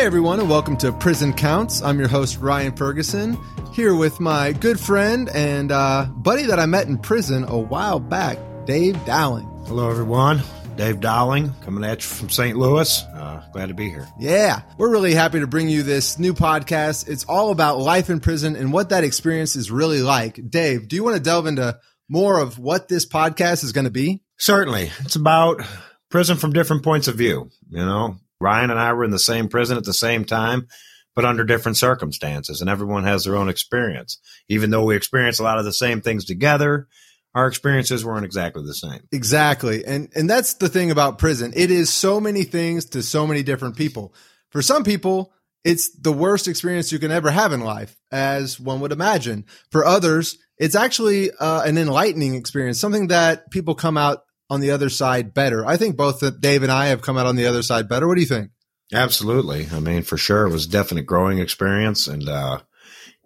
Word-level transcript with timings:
Hey 0.00 0.06
everyone, 0.06 0.40
and 0.40 0.48
welcome 0.48 0.78
to 0.78 0.92
Prison 0.92 1.34
Counts. 1.34 1.82
I'm 1.82 1.98
your 1.98 2.08
host 2.08 2.38
Ryan 2.38 2.74
Ferguson, 2.74 3.36
here 3.74 3.94
with 3.94 4.18
my 4.18 4.54
good 4.54 4.80
friend 4.80 5.28
and 5.34 5.70
uh, 5.70 6.06
buddy 6.06 6.44
that 6.44 6.58
I 6.58 6.64
met 6.64 6.86
in 6.86 6.96
prison 6.96 7.44
a 7.44 7.58
while 7.58 8.00
back, 8.00 8.38
Dave 8.64 8.96
Dowling. 9.04 9.44
Hello, 9.66 9.90
everyone. 9.90 10.40
Dave 10.74 11.00
Dowling 11.00 11.52
coming 11.60 11.84
at 11.84 11.98
you 11.98 12.08
from 12.08 12.30
St. 12.30 12.56
Louis. 12.56 13.02
Uh, 13.14 13.42
glad 13.52 13.66
to 13.66 13.74
be 13.74 13.90
here. 13.90 14.08
Yeah, 14.18 14.62
we're 14.78 14.90
really 14.90 15.12
happy 15.12 15.40
to 15.40 15.46
bring 15.46 15.68
you 15.68 15.82
this 15.82 16.18
new 16.18 16.32
podcast. 16.32 17.06
It's 17.06 17.24
all 17.24 17.50
about 17.50 17.78
life 17.78 18.08
in 18.08 18.20
prison 18.20 18.56
and 18.56 18.72
what 18.72 18.88
that 18.88 19.04
experience 19.04 19.54
is 19.54 19.70
really 19.70 20.00
like. 20.00 20.40
Dave, 20.48 20.88
do 20.88 20.96
you 20.96 21.04
want 21.04 21.18
to 21.18 21.22
delve 21.22 21.46
into 21.46 21.78
more 22.08 22.40
of 22.40 22.58
what 22.58 22.88
this 22.88 23.06
podcast 23.06 23.64
is 23.64 23.72
going 23.72 23.84
to 23.84 23.90
be? 23.90 24.22
Certainly. 24.38 24.92
It's 25.00 25.16
about 25.16 25.60
prison 26.08 26.38
from 26.38 26.54
different 26.54 26.84
points 26.84 27.06
of 27.06 27.16
view. 27.16 27.50
You 27.68 27.84
know, 27.84 28.16
Ryan 28.40 28.70
and 28.70 28.80
I 28.80 28.92
were 28.92 29.04
in 29.04 29.10
the 29.10 29.18
same 29.18 29.48
prison 29.48 29.76
at 29.76 29.84
the 29.84 29.92
same 29.92 30.24
time, 30.24 30.68
but 31.14 31.24
under 31.24 31.44
different 31.44 31.76
circumstances, 31.76 32.60
and 32.60 32.70
everyone 32.70 33.04
has 33.04 33.24
their 33.24 33.36
own 33.36 33.48
experience. 33.48 34.18
Even 34.48 34.70
though 34.70 34.84
we 34.84 34.96
experience 34.96 35.38
a 35.38 35.42
lot 35.42 35.58
of 35.58 35.64
the 35.64 35.72
same 35.72 36.00
things 36.00 36.24
together, 36.24 36.88
our 37.34 37.46
experiences 37.46 38.04
weren't 38.04 38.24
exactly 38.24 38.64
the 38.64 38.74
same. 38.74 39.00
Exactly. 39.12 39.84
And 39.84 40.08
and 40.14 40.28
that's 40.28 40.54
the 40.54 40.68
thing 40.68 40.90
about 40.90 41.18
prison. 41.18 41.52
It 41.54 41.70
is 41.70 41.92
so 41.92 42.20
many 42.20 42.44
things 42.44 42.86
to 42.86 43.02
so 43.02 43.26
many 43.26 43.42
different 43.42 43.76
people. 43.76 44.14
For 44.50 44.62
some 44.62 44.82
people, 44.82 45.32
it's 45.64 45.90
the 45.90 46.12
worst 46.12 46.48
experience 46.48 46.90
you 46.90 46.98
can 46.98 47.10
ever 47.10 47.30
have 47.30 47.52
in 47.52 47.60
life, 47.60 47.96
as 48.10 48.58
one 48.58 48.80
would 48.80 48.92
imagine. 48.92 49.44
For 49.70 49.84
others, 49.84 50.38
it's 50.58 50.74
actually 50.74 51.30
uh, 51.32 51.62
an 51.62 51.78
enlightening 51.78 52.34
experience, 52.34 52.80
something 52.80 53.08
that 53.08 53.50
people 53.50 53.74
come 53.74 53.96
out 53.96 54.24
on 54.50 54.60
the 54.60 54.72
other 54.72 54.90
side 54.90 55.32
better. 55.32 55.64
I 55.64 55.76
think 55.76 55.96
both 55.96 56.22
Dave 56.40 56.62
and 56.62 56.72
I 56.72 56.86
have 56.86 57.00
come 57.00 57.16
out 57.16 57.26
on 57.26 57.36
the 57.36 57.46
other 57.46 57.62
side 57.62 57.88
better. 57.88 58.06
What 58.06 58.16
do 58.16 58.20
you 58.20 58.26
think? 58.26 58.50
Absolutely. 58.92 59.68
I 59.72 59.78
mean, 59.78 60.02
for 60.02 60.16
sure, 60.16 60.46
it 60.46 60.50
was 60.50 60.66
a 60.66 60.70
definite 60.70 61.06
growing 61.06 61.38
experience, 61.38 62.08
and 62.08 62.28
uh, 62.28 62.60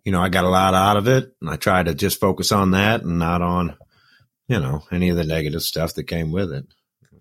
you 0.04 0.12
know, 0.12 0.20
I 0.20 0.28
got 0.28 0.44
a 0.44 0.50
lot 0.50 0.74
out 0.74 0.98
of 0.98 1.08
it, 1.08 1.34
and 1.40 1.48
I 1.48 1.56
tried 1.56 1.86
to 1.86 1.94
just 1.94 2.20
focus 2.20 2.52
on 2.52 2.72
that 2.72 3.02
and 3.02 3.18
not 3.18 3.40
on, 3.40 3.76
you 4.46 4.60
know, 4.60 4.84
any 4.92 5.08
of 5.08 5.16
the 5.16 5.24
negative 5.24 5.62
stuff 5.62 5.94
that 5.94 6.04
came 6.04 6.30
with 6.30 6.52
it. 6.52 6.66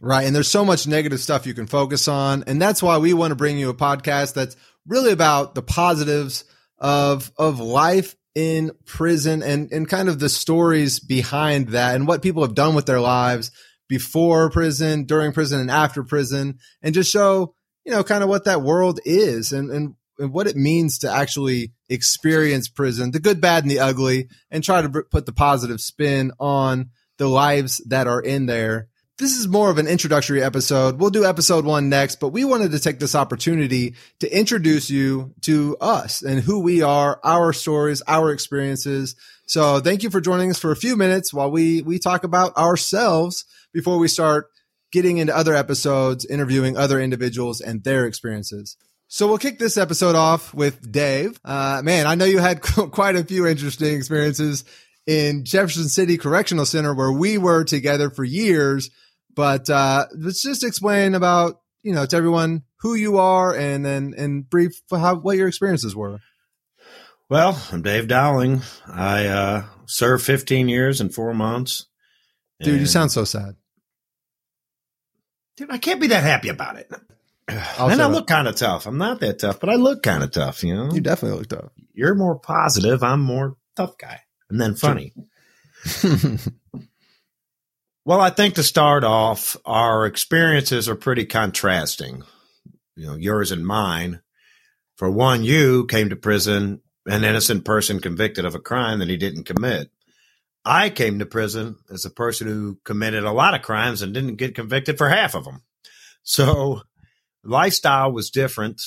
Right, 0.02 0.28
and 0.28 0.36
there's 0.36 0.50
so 0.50 0.66
much 0.66 0.86
negative 0.86 1.22
stuff 1.22 1.48
you 1.48 1.54
can 1.54 1.68
focus 1.68 2.10
on, 2.10 2.44
and 2.46 2.62
that's 2.62 2.84
why 2.84 2.98
we 2.98 3.14
want 3.14 3.32
to 3.32 3.36
bring 3.36 3.58
you 3.58 3.70
a 3.70 3.74
podcast 3.74 4.34
that's 4.34 4.58
really 4.86 5.14
about 5.14 5.56
the 5.56 5.62
positives 5.62 6.44
of 6.78 7.32
of 7.38 7.62
life 7.62 8.18
in 8.36 8.72
prison 8.86 9.42
and 9.42 9.72
and 9.72 9.88
kind 9.88 10.10
of 10.10 10.20
the 10.20 10.28
stories 10.28 11.00
behind 11.00 11.70
that 11.70 11.96
and 11.96 12.08
what 12.08 12.22
people 12.22 12.42
have 12.42 12.56
done 12.56 12.76
with 12.76 12.86
their 12.86 13.00
lives 13.00 13.52
before 13.88 14.50
prison, 14.50 15.06
during 15.06 15.34
prison, 15.34 15.60
and 15.60 15.72
after 15.72 16.04
prison, 16.04 16.58
and 16.82 16.94
just 16.94 17.12
show, 17.12 17.56
you 17.86 17.92
know, 17.92 18.04
kind 18.04 18.24
of 18.24 18.30
what 18.30 18.46
that 18.46 18.62
world 18.62 19.00
is 19.06 19.52
and, 19.52 19.70
and, 19.72 19.96
and 20.20 20.34
what 20.34 20.48
it 20.48 20.56
means 20.56 21.00
to 21.00 21.12
actually 21.12 21.74
experience 21.90 22.68
prison, 22.68 23.12
the 23.12 23.20
good, 23.20 23.42
bad, 23.42 23.64
and 23.64 23.72
the 23.72 23.80
ugly, 23.80 24.30
and 24.50 24.64
try 24.64 24.82
to 24.82 24.90
put 24.90 25.26
the 25.26 25.34
positive 25.34 25.82
spin 25.82 26.32
on 26.40 26.90
the 27.18 27.28
lives 27.28 27.82
that 27.88 28.08
are 28.08 28.22
in 28.22 28.46
there. 28.46 28.88
This 29.20 29.38
is 29.38 29.48
more 29.48 29.70
of 29.70 29.78
an 29.78 29.86
introductory 29.86 30.42
episode. 30.42 30.98
We'll 30.98 31.12
do 31.12 31.24
episode 31.24 31.66
one 31.66 31.88
next, 31.88 32.20
but 32.20 32.30
we 32.30 32.46
wanted 32.46 32.72
to 32.72 32.80
take 32.80 32.98
this 33.00 33.14
opportunity 33.14 33.94
to 34.22 34.38
introduce 34.38 34.90
you 34.90 35.36
to 35.42 35.78
us 35.80 36.24
and 36.24 36.40
who 36.40 36.62
we 36.62 36.82
are, 36.82 37.20
our 37.24 37.54
stories, 37.54 38.02
our 38.08 38.32
experiences. 38.32 39.16
So 39.46 39.80
thank 39.80 40.02
you 40.02 40.10
for 40.10 40.20
joining 40.20 40.50
us 40.50 40.58
for 40.58 40.72
a 40.72 40.76
few 40.76 40.96
minutes 40.96 41.32
while 41.32 41.52
we, 41.52 41.84
we 41.84 42.00
talk 42.00 42.24
about 42.24 42.58
ourselves 42.58 43.46
before 43.72 44.00
we 44.00 44.08
start 44.08 44.48
getting 44.92 45.20
into 45.20 45.38
other 45.38 45.54
episodes, 45.54 46.26
interviewing 46.26 46.76
other 46.76 47.00
individuals 47.00 47.62
and 47.62 47.84
their 47.84 48.08
experiences. 48.08 48.78
So 49.10 49.28
we'll 49.28 49.38
kick 49.38 49.60
this 49.60 49.78
episode 49.78 50.16
off 50.16 50.56
with 50.56 50.92
Dave. 50.92 51.40
Uh, 51.46 51.84
man, 51.84 52.08
I 52.08 52.16
know 52.16 52.26
you 52.26 52.40
had 52.40 52.62
quite 52.64 53.16
a 53.16 53.24
few 53.24 53.46
interesting 53.46 53.96
experiences 53.96 54.66
in 55.06 55.46
Jefferson 55.46 55.88
City 55.88 56.18
Correctional 56.18 56.66
Center 56.66 56.96
where 56.96 57.12
we 57.12 57.38
were 57.38 57.64
together 57.64 58.10
for 58.10 58.24
years. 58.24 58.90
But 59.36 59.70
uh, 59.70 60.06
let's 60.16 60.42
just 60.42 60.64
explain 60.64 61.16
about 61.16 61.62
you 61.82 61.94
know 61.94 62.06
to 62.06 62.16
everyone 62.16 62.64
who 62.80 62.96
you 62.96 63.18
are 63.18 63.56
and 63.56 63.86
then 63.86 64.14
and 64.18 64.50
brief 64.50 64.82
how 64.92 65.16
what 65.16 65.38
your 65.38 65.48
experiences 65.48 65.96
were. 65.96 66.20
Well, 67.30 67.60
I'm 67.72 67.82
Dave 67.82 68.08
Dowling. 68.08 68.62
I 68.88 69.26
uh, 69.26 69.64
served 69.86 70.24
15 70.24 70.70
years 70.70 71.02
and 71.02 71.14
four 71.14 71.34
months. 71.34 71.88
Dude, 72.62 72.80
you 72.80 72.86
sound 72.86 73.12
so 73.12 73.24
sad. 73.24 73.56
Dude, 75.58 75.72
I 75.72 75.78
can't 75.78 76.02
be 76.02 76.08
that 76.08 76.24
happy 76.24 76.50
about 76.50 76.78
it. 76.78 76.92
I'll 77.78 77.90
and 77.90 78.02
I 78.02 78.08
look 78.08 78.28
kind 78.28 78.48
of 78.48 78.56
tough. 78.56 78.86
I'm 78.86 78.98
not 78.98 79.20
that 79.22 79.40
tough, 79.40 79.60
but 79.60 79.70
I 79.70 79.76
look 79.76 80.04
kind 80.04 80.24
of 80.24 80.32
tough, 80.32 80.64
you 80.64 80.76
know? 80.76 80.92
You 80.94 81.02
definitely 81.02 81.40
look 81.40 81.50
tough. 81.50 81.72
You're 81.94 82.16
more 82.16 82.40
positive. 82.40 83.04
I'm 83.04 83.22
more 83.22 83.58
tough 83.76 83.98
guy. 83.98 84.22
And 84.50 84.60
then 84.60 84.76
funny. 84.76 85.14
well, 88.06 88.20
I 88.20 88.30
think 88.30 88.56
to 88.56 88.64
start 88.64 89.04
off, 89.04 89.56
our 89.66 90.06
experiences 90.06 90.90
are 90.90 90.96
pretty 90.96 91.26
contrasting. 91.26 92.24
You 92.96 93.08
know, 93.08 93.16
yours 93.16 93.52
and 93.52 93.66
mine. 93.66 94.22
For 94.98 95.10
one, 95.10 95.44
you 95.44 95.86
came 95.88 96.10
to 96.10 96.16
prison 96.16 96.82
an 97.06 97.24
innocent 97.24 97.66
person 97.66 98.00
convicted 98.00 98.46
of 98.46 98.56
a 98.56 98.60
crime 98.60 99.00
that 99.00 99.10
he 99.10 99.18
didn't 99.18 99.44
commit. 99.44 99.90
I 100.66 100.90
came 100.90 101.20
to 101.20 101.26
prison 101.26 101.78
as 101.92 102.06
a 102.06 102.10
person 102.10 102.48
who 102.48 102.80
committed 102.86 103.24
a 103.24 103.32
lot 103.32 103.54
of 103.54 103.62
crimes 103.62 104.02
and 104.02 104.14
didn't 104.14 104.38
get 104.38 104.56
convicted 104.56 104.98
for 104.98 105.10
half 105.10 105.36
of 105.36 105.44
them. 105.44 105.64
So 106.24 106.82
lifestyle 107.44 108.12
was 108.14 108.30
different, 108.30 108.82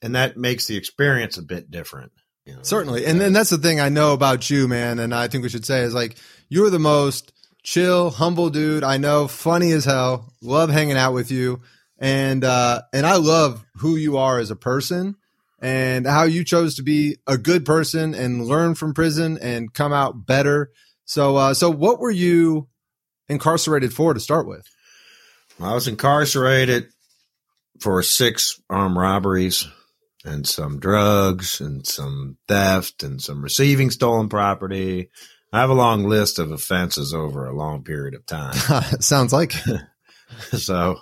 and 0.00 0.14
that 0.14 0.36
makes 0.36 0.66
the 0.66 0.76
experience 0.76 1.36
a 1.36 1.42
bit 1.42 1.70
different. 1.70 2.12
You 2.44 2.54
know? 2.54 2.62
Certainly. 2.62 3.06
And 3.06 3.20
then 3.20 3.32
that's 3.32 3.50
the 3.50 3.58
thing 3.58 3.80
I 3.80 3.88
know 3.88 4.12
about 4.12 4.48
you, 4.48 4.68
man. 4.68 5.00
And 5.00 5.12
I 5.12 5.26
think 5.26 5.42
we 5.42 5.48
should 5.48 5.66
say 5.66 5.80
is 5.80 5.94
like, 5.94 6.16
you're 6.48 6.70
the 6.70 6.78
most 6.78 7.32
chill, 7.66 8.10
humble 8.10 8.48
dude 8.48 8.84
I 8.84 8.96
know, 8.96 9.28
funny 9.28 9.72
as 9.72 9.84
hell, 9.84 10.32
love 10.40 10.70
hanging 10.70 10.96
out 10.96 11.12
with 11.12 11.30
you. 11.30 11.60
And, 11.98 12.44
uh, 12.44 12.82
and 12.92 13.04
I 13.06 13.16
love 13.16 13.64
who 13.76 13.96
you 13.96 14.16
are 14.18 14.38
as 14.38 14.50
a 14.50 14.56
person 14.56 15.16
and 15.60 16.06
how 16.06 16.24
you 16.24 16.44
chose 16.44 16.76
to 16.76 16.82
be 16.82 17.16
a 17.26 17.36
good 17.36 17.64
person 17.64 18.14
and 18.14 18.46
learn 18.46 18.74
from 18.74 18.94
prison 18.94 19.38
and 19.40 19.72
come 19.72 19.92
out 19.92 20.26
better 20.26 20.70
so, 21.06 21.36
uh, 21.36 21.54
so 21.54 21.70
what 21.70 22.00
were 22.00 22.10
you 22.10 22.68
incarcerated 23.28 23.94
for 23.94 24.12
to 24.12 24.20
start 24.20 24.46
with? 24.46 24.66
I 25.60 25.72
was 25.72 25.88
incarcerated 25.88 26.88
for 27.80 28.02
six 28.02 28.60
armed 28.68 28.96
robberies 28.96 29.66
and 30.24 30.46
some 30.46 30.80
drugs 30.80 31.60
and 31.60 31.86
some 31.86 32.36
theft 32.48 33.04
and 33.04 33.22
some 33.22 33.40
receiving 33.40 33.90
stolen 33.90 34.28
property. 34.28 35.10
I 35.56 35.60
have 35.60 35.70
a 35.70 35.74
long 35.74 36.04
list 36.04 36.38
of 36.38 36.52
offenses 36.52 37.14
over 37.14 37.46
a 37.46 37.56
long 37.56 37.82
period 37.82 38.14
of 38.14 38.26
time. 38.26 38.54
Sounds 39.00 39.32
like. 39.32 39.52
so 40.52 40.98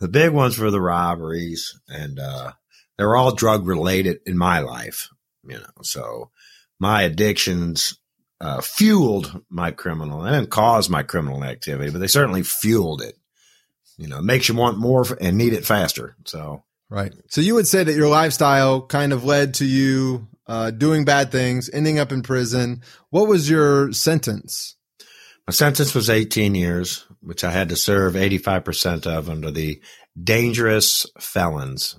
the 0.00 0.08
big 0.08 0.30
ones 0.32 0.58
were 0.58 0.70
the 0.70 0.80
robberies 0.80 1.78
and, 1.88 2.18
uh, 2.18 2.52
they 2.98 3.04
were 3.04 3.16
all 3.16 3.34
drug 3.34 3.66
related 3.66 4.18
in 4.26 4.36
my 4.36 4.58
life, 4.58 5.08
you 5.44 5.54
know, 5.54 5.82
so 5.82 6.30
my 6.80 7.02
addictions 7.02 7.96
uh, 8.40 8.60
fueled 8.60 9.40
my 9.48 9.70
criminal. 9.70 10.20
They 10.22 10.30
didn't 10.30 10.50
cause 10.50 10.88
my 10.88 11.02
criminal 11.02 11.44
activity, 11.44 11.90
but 11.90 11.98
they 11.98 12.06
certainly 12.06 12.42
fueled 12.42 13.02
it. 13.02 13.14
You 13.96 14.08
know, 14.08 14.18
it 14.18 14.24
makes 14.24 14.48
you 14.48 14.54
want 14.54 14.78
more 14.78 15.04
and 15.20 15.36
need 15.36 15.52
it 15.52 15.66
faster. 15.66 16.16
So, 16.24 16.64
right. 16.88 17.12
So 17.28 17.40
you 17.40 17.54
would 17.54 17.66
say 17.66 17.82
that 17.82 17.96
your 17.96 18.08
lifestyle 18.08 18.82
kind 18.82 19.12
of 19.12 19.24
led 19.24 19.54
to 19.54 19.64
you 19.64 20.28
uh, 20.48 20.70
doing 20.70 21.04
bad 21.04 21.30
things, 21.30 21.70
ending 21.72 21.98
up 21.98 22.10
in 22.10 22.22
prison. 22.22 22.82
What 23.10 23.28
was 23.28 23.48
your 23.48 23.92
sentence? 23.92 24.76
My 25.46 25.52
sentence 25.52 25.94
was 25.94 26.10
18 26.10 26.54
years, 26.54 27.06
which 27.20 27.44
I 27.44 27.50
had 27.50 27.68
to 27.70 27.76
serve 27.76 28.14
85% 28.14 29.06
of 29.06 29.30
under 29.30 29.50
the 29.50 29.80
Dangerous 30.22 31.06
Felons 31.18 31.96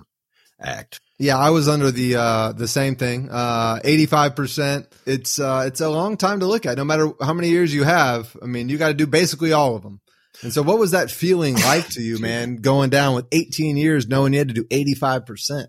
Act. 0.60 1.00
Yeah, 1.18 1.36
I 1.36 1.50
was 1.50 1.68
under 1.68 1.90
the 1.90 2.16
uh, 2.16 2.52
the 2.52 2.66
same 2.66 2.96
thing. 2.96 3.28
Uh, 3.30 3.78
Eighty 3.84 4.06
five 4.06 4.34
percent. 4.34 4.86
It's 5.04 5.38
uh, 5.38 5.64
it's 5.66 5.82
a 5.82 5.90
long 5.90 6.16
time 6.16 6.40
to 6.40 6.46
look 6.46 6.64
at. 6.64 6.78
No 6.78 6.84
matter 6.84 7.10
how 7.20 7.34
many 7.34 7.50
years 7.50 7.74
you 7.74 7.84
have, 7.84 8.34
I 8.42 8.46
mean, 8.46 8.70
you 8.70 8.78
got 8.78 8.88
to 8.88 8.94
do 8.94 9.06
basically 9.06 9.52
all 9.52 9.76
of 9.76 9.82
them. 9.82 10.00
And 10.42 10.50
so, 10.50 10.62
what 10.62 10.78
was 10.78 10.92
that 10.92 11.10
feeling 11.10 11.56
like 11.56 11.88
to 11.90 12.02
you, 12.02 12.18
man? 12.20 12.56
Going 12.56 12.88
down 12.88 13.14
with 13.14 13.26
eighteen 13.32 13.76
years, 13.76 14.08
knowing 14.08 14.32
you 14.32 14.38
had 14.38 14.48
to 14.48 14.54
do 14.54 14.66
eighty 14.70 14.94
five 14.94 15.26
percent. 15.26 15.68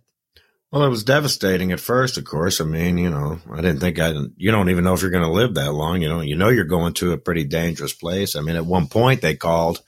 Well, 0.71 0.83
it 0.83 0.89
was 0.89 1.03
devastating 1.03 1.73
at 1.73 1.81
first. 1.81 2.17
Of 2.17 2.23
course, 2.23 2.61
I 2.61 2.63
mean, 2.63 2.97
you 2.97 3.09
know, 3.09 3.39
I 3.51 3.57
didn't 3.57 3.81
think 3.81 3.99
I. 3.99 4.13
You 4.37 4.51
don't 4.51 4.69
even 4.69 4.85
know 4.85 4.93
if 4.93 5.01
you're 5.01 5.11
going 5.11 5.23
to 5.23 5.29
live 5.29 5.55
that 5.55 5.73
long. 5.73 6.01
You 6.01 6.07
know, 6.07 6.21
you 6.21 6.37
know, 6.37 6.47
you're 6.47 6.63
going 6.63 6.93
to 6.95 7.11
a 7.11 7.17
pretty 7.17 7.43
dangerous 7.43 7.93
place. 7.93 8.37
I 8.37 8.41
mean, 8.41 8.55
at 8.55 8.65
one 8.65 8.87
point 8.87 9.21
they 9.21 9.35
called 9.35 9.81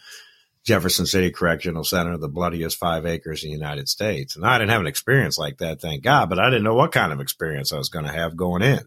Jefferson 0.65 1.05
City 1.05 1.29
Correctional 1.31 1.83
Center, 1.83 2.17
the 2.17 2.29
bloodiest 2.29 2.77
five 2.77 3.05
acres 3.05 3.43
in 3.43 3.49
the 3.49 3.55
United 3.55 3.89
States. 3.89 4.35
And 4.35 4.45
I 4.45 4.57
didn't 4.57 4.71
have 4.71 4.81
an 4.81 4.87
experience 4.87 5.37
like 5.37 5.57
that, 5.57 5.81
thank 5.81 6.03
God, 6.03 6.29
but 6.29 6.39
I 6.39 6.49
didn't 6.49 6.63
know 6.63 6.75
what 6.75 6.93
kind 6.93 7.11
of 7.11 7.19
experience 7.19 7.73
I 7.73 7.77
was 7.77 7.89
going 7.89 8.05
to 8.05 8.11
have 8.11 8.37
going 8.37 8.61
in. 8.61 8.81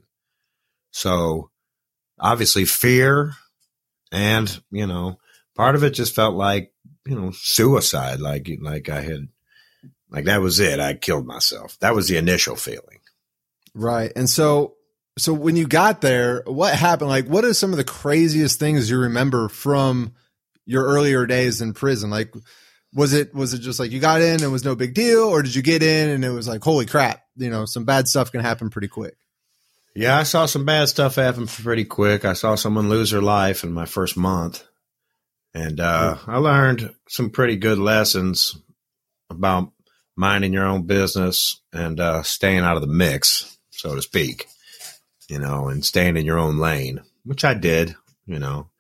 So 0.91 1.51
obviously 2.19 2.65
fear 2.65 3.33
and, 4.11 4.59
you 4.71 4.87
know, 4.87 5.19
part 5.55 5.75
of 5.75 5.85
it 5.85 5.91
just 5.91 6.15
felt 6.15 6.35
like, 6.35 6.73
you 7.07 7.15
know, 7.15 7.31
suicide, 7.33 8.21
like, 8.21 8.49
like 8.61 8.89
I 8.89 9.03
had, 9.03 9.29
Like 10.11 10.27
that 10.27 10.41
was 10.41 10.61
it. 10.61 10.81
I 10.81 10.95
killed 10.95 11.27
myself. 11.27 11.79
That 11.81 11.95
was 11.95 12.09
the 12.09 12.17
initial 12.17 12.57
feeling. 12.57 13.01
Right. 13.75 14.13
And 14.15 14.29
so 14.29 14.75
so 15.19 15.33
when 15.33 15.57
you 15.57 15.67
got 15.67 16.01
there, 16.03 16.43
what 16.47 16.75
happened? 16.75 17.11
Like 17.11 17.27
what 17.27 17.45
are 17.45 17.55
some 17.55 17.73
of 17.73 17.77
the 17.77 17.85
craziest 17.85 18.59
things 18.59 18.91
you 18.91 18.99
remember 18.99 19.49
from 19.49 20.15
your 20.65 20.85
earlier 20.85 21.27
days 21.27 21.61
in 21.61 21.73
prison? 21.75 22.11
Like 22.11 22.33
was 22.95 23.13
it 23.13 23.35
was 23.35 23.53
it 23.53 23.59
just 23.59 23.81
like 23.81 23.91
you 23.91 24.01
got 24.01 24.21
in 24.21 24.35
and 24.35 24.43
it 24.43 24.49
was 24.49 24.65
no 24.65 24.75
big 24.75 24.95
deal 24.95 25.25
or 25.25 25.43
did 25.43 25.55
you 25.55 25.63
get 25.63 25.83
in 25.83 26.11
and 26.11 26.25
it 26.25 26.31
was 26.31 26.49
like 26.49 26.63
holy 26.63 26.87
crap, 26.87 27.23
you 27.37 27.51
know, 27.51 27.65
some 27.65 27.85
bad 27.85 28.09
stuff 28.09 28.33
can 28.33 28.41
happen 28.41 28.71
pretty 28.71 28.89
quick? 28.89 29.17
Yeah, 29.97 30.19
I 30.19 30.25
saw 30.25 30.45
some 30.45 30.67
bad 30.67 30.91
stuff 30.91 31.15
happen 31.15 31.47
pretty 31.47 31.87
quick. 31.87 32.27
I 32.27 32.35
saw 32.35 32.55
someone 32.55 32.91
lose 32.91 33.13
their 33.13 33.23
life 33.23 33.65
in 33.65 33.73
my 33.73 33.87
first 33.87 34.15
month. 34.15 34.63
And 35.55 35.81
uh, 35.81 36.19
I 36.27 36.37
learned 36.37 36.95
some 37.09 37.31
pretty 37.31 37.57
good 37.57 37.79
lessons 37.79 38.59
about 39.31 39.73
minding 40.17 40.53
your 40.53 40.67
own 40.67 40.83
business 40.83 41.61
and 41.73 42.01
uh, 42.01 42.23
staying 42.23 42.61
out 42.61 42.77
of 42.77 42.83
the 42.83 42.89
mix, 42.89 43.59
so 43.71 43.95
to 43.95 44.03
speak, 44.03 44.47
you 45.29 45.39
know, 45.39 45.69
and 45.69 45.85
staying 45.85 46.17
in 46.17 46.25
your 46.25 46.39
own 46.39 46.59
lane, 46.59 47.01
which 47.25 47.45
I 47.45 47.55
did, 47.55 47.95
you 48.27 48.39
know. 48.39 48.71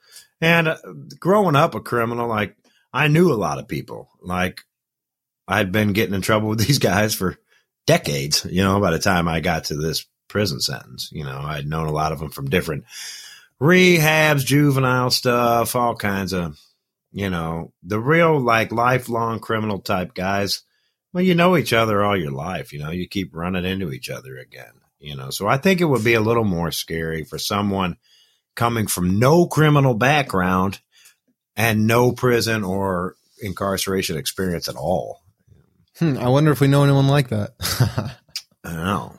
And 0.41 0.69
uh, 0.69 0.77
growing 1.19 1.57
up 1.57 1.75
a 1.75 1.81
criminal, 1.81 2.29
like 2.29 2.57
I 2.93 3.09
knew 3.09 3.33
a 3.33 3.35
lot 3.35 3.59
of 3.59 3.69
people. 3.69 4.09
Like 4.21 4.63
I'd 5.47 5.73
been 5.73 5.93
getting 5.93 6.15
in 6.15 6.23
trouble 6.23 6.49
with 6.49 6.59
these 6.67 6.79
guys 6.79 7.15
for 7.15 7.37
decades, 7.87 8.47
you 8.51 8.63
know, 8.63 8.81
by 8.81 8.91
the 8.91 8.99
time 8.99 9.29
I 9.29 9.41
got 9.41 9.65
to 9.65 9.77
this 9.77 10.07
prison 10.29 10.61
sentence. 10.61 11.11
You 11.13 11.25
know, 11.25 11.39
I'd 11.39 11.67
known 11.67 11.87
a 11.87 11.93
lot 11.93 12.13
of 12.13 12.19
them 12.19 12.31
from 12.31 12.51
different 12.51 12.85
rehabs, 13.61 14.45
juvenile 14.45 15.11
stuff, 15.11 15.77
all 15.77 15.95
kinds 15.95 16.33
of, 16.33 16.59
you 17.13 17.31
know, 17.31 17.73
the 17.83 18.01
real 18.01 18.39
like 18.39 18.73
lifelong 18.73 19.39
criminal 19.39 19.79
type 19.79 20.15
guys. 20.15 20.63
Well, 21.17 21.25
you 21.25 21.35
know 21.35 21.57
each 21.57 21.73
other 21.73 22.05
all 22.05 22.15
your 22.15 22.31
life. 22.31 22.75
You 22.75 22.79
know, 22.79 22.91
you 22.91 23.09
keep 23.09 23.35
running 23.35 23.65
into 23.65 23.91
each 23.91 24.11
other 24.11 24.37
again. 24.37 24.83
You 24.99 25.17
know, 25.17 25.31
so 25.31 25.47
I 25.47 25.57
think 25.57 25.81
it 25.81 25.87
would 25.87 26.05
be 26.05 26.13
a 26.13 26.21
little 26.21 26.45
more 26.45 26.71
scary 26.71 27.25
for 27.25 27.39
someone 27.39 27.97
coming 28.55 28.87
from 28.87 29.19
no 29.19 29.47
criminal 29.47 29.95
background 29.95 30.79
and 31.57 31.87
no 31.87 32.13
prison 32.13 32.65
or 32.65 33.17
incarceration 33.41 34.19
experience 34.19 34.69
at 34.69 34.77
all. 34.77 35.23
Hmm, 35.99 36.19
I 36.19 36.29
wonder 36.29 36.53
if 36.53 36.61
we 36.61 36.69
know 36.69 36.85
anyone 36.85 37.09
like 37.09 37.31
that. 37.31 37.55
I 38.63 38.75
don't 38.75 38.85
know. 38.85 39.15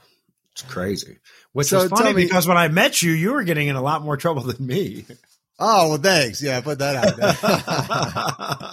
It's 0.52 0.62
crazy. 0.62 1.18
Which 1.52 1.70
so 1.70 1.80
is 1.80 1.90
funny 1.90 2.14
me, 2.14 2.26
because 2.26 2.48
when 2.48 2.58
I 2.58 2.68
met 2.68 3.02
you, 3.02 3.12
you 3.12 3.34
were 3.34 3.44
getting 3.44 3.70
in 3.70 3.76
a 3.76 3.82
lot 3.82 4.04
more 4.04 4.18
trouble 4.18 4.44
than 4.44 4.64
me. 4.64 5.08
Oh 5.59 5.89
well, 5.89 5.98
thanks. 5.98 6.42
Yeah, 6.42 6.62
put 6.62 6.80
that 6.80 6.95
out 6.95 7.18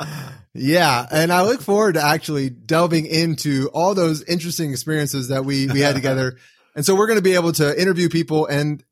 there. 0.07 0.43
yeah, 0.55 1.07
and 1.11 1.33
I 1.33 1.43
look 1.43 1.63
forward 1.63 1.95
to 1.95 2.03
actually 2.03 2.51
delving 2.51 3.07
into 3.07 3.71
all 3.73 3.95
those 3.95 4.23
interesting 4.25 4.71
experiences 4.71 5.29
that 5.29 5.45
we 5.45 5.67
we 5.69 5.81
had 5.81 5.95
together. 5.95 6.37
And 6.77 6.85
so 6.85 6.97
we're 6.97 7.07
going 7.07 7.21
to 7.21 7.23
be 7.23 7.35
able 7.35 7.53
to 7.53 7.81
interview 7.81 8.09
people, 8.09 8.47
and 8.47 8.83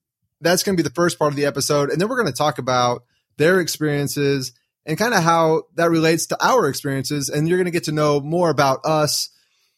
that's 0.41 0.63
going 0.63 0.77
to 0.77 0.81
be 0.81 0.89
the 0.89 0.95
first 0.95 1.19
part 1.19 1.33
of 1.33 1.37
the 1.37 1.47
episode. 1.47 1.91
And 1.91 2.01
then 2.01 2.09
we're 2.09 2.15
going 2.15 2.33
to 2.33 2.33
talk 2.33 2.59
about 2.59 3.03
their 3.39 3.59
experiences 3.59 4.53
and 4.87 4.97
kind 4.97 5.15
of 5.15 5.25
how 5.25 5.65
that 5.75 5.91
relates 5.91 6.27
to 6.27 6.37
our 6.41 6.69
experiences. 6.69 7.29
And 7.29 7.49
you're 7.49 7.59
going 7.59 7.65
to 7.65 7.73
get 7.73 7.83
to 7.85 7.93
know 7.93 8.21
more 8.21 8.51
about 8.51 8.85
us 8.85 9.31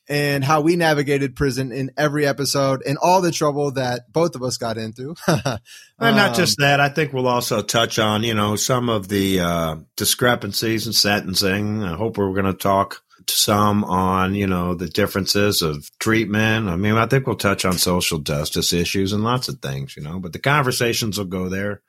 and 0.09 0.45
how 0.45 0.61
we 0.61 0.77
navigated 0.77 1.35
prison 1.35 1.73
in 1.73 1.91
every 1.97 2.27
episode 2.27 2.83
and 2.87 2.99
all 2.99 3.23
the 3.23 3.33
trouble 3.33 3.73
that 3.73 4.13
both 4.13 4.35
of 4.35 4.43
us 4.43 4.59
got 4.59 4.77
into. 4.77 5.15
and 5.27 5.61
not 5.99 6.37
just 6.37 6.61
um, 6.61 6.65
that, 6.65 6.81
I 6.81 6.89
think 6.89 7.13
we'll 7.13 7.29
also 7.29 7.63
touch 7.63 7.99
on, 7.99 8.23
you 8.23 8.35
know, 8.35 8.57
some 8.57 8.89
of 8.89 9.09
the 9.09 9.41
uh, 9.41 9.77
discrepancies 9.97 10.87
in 10.87 10.93
sentencing. 10.93 11.83
I 11.83 11.95
hope 11.95 12.19
we're 12.19 12.33
going 12.33 12.45
to 12.45 12.55
talk 12.55 13.03
some 13.31 13.85
on, 13.85 14.35
you 14.35 14.47
know, 14.47 14.75
the 14.75 14.89
differences 14.89 15.63
of 15.63 15.89
treatment. 15.99 16.69
I 16.69 16.77
mean, 16.77 16.97
I 16.97 17.07
think 17.07 17.27
we'll 17.27 17.37
touch 17.37 17.65
on 17.65 17.75
social 17.75 18.19
justice 18.19 18.73
issues 18.73 19.13
and 19.13 19.25
lots 19.25 19.49
of 19.49 19.61
things, 19.61 19.97
you 19.97 20.03
know, 20.03 20.19
but 20.19 20.33
the 20.33 20.39
conversations 20.39 21.19
will 21.19 21.25
go 21.25 21.49
there. 21.49 21.81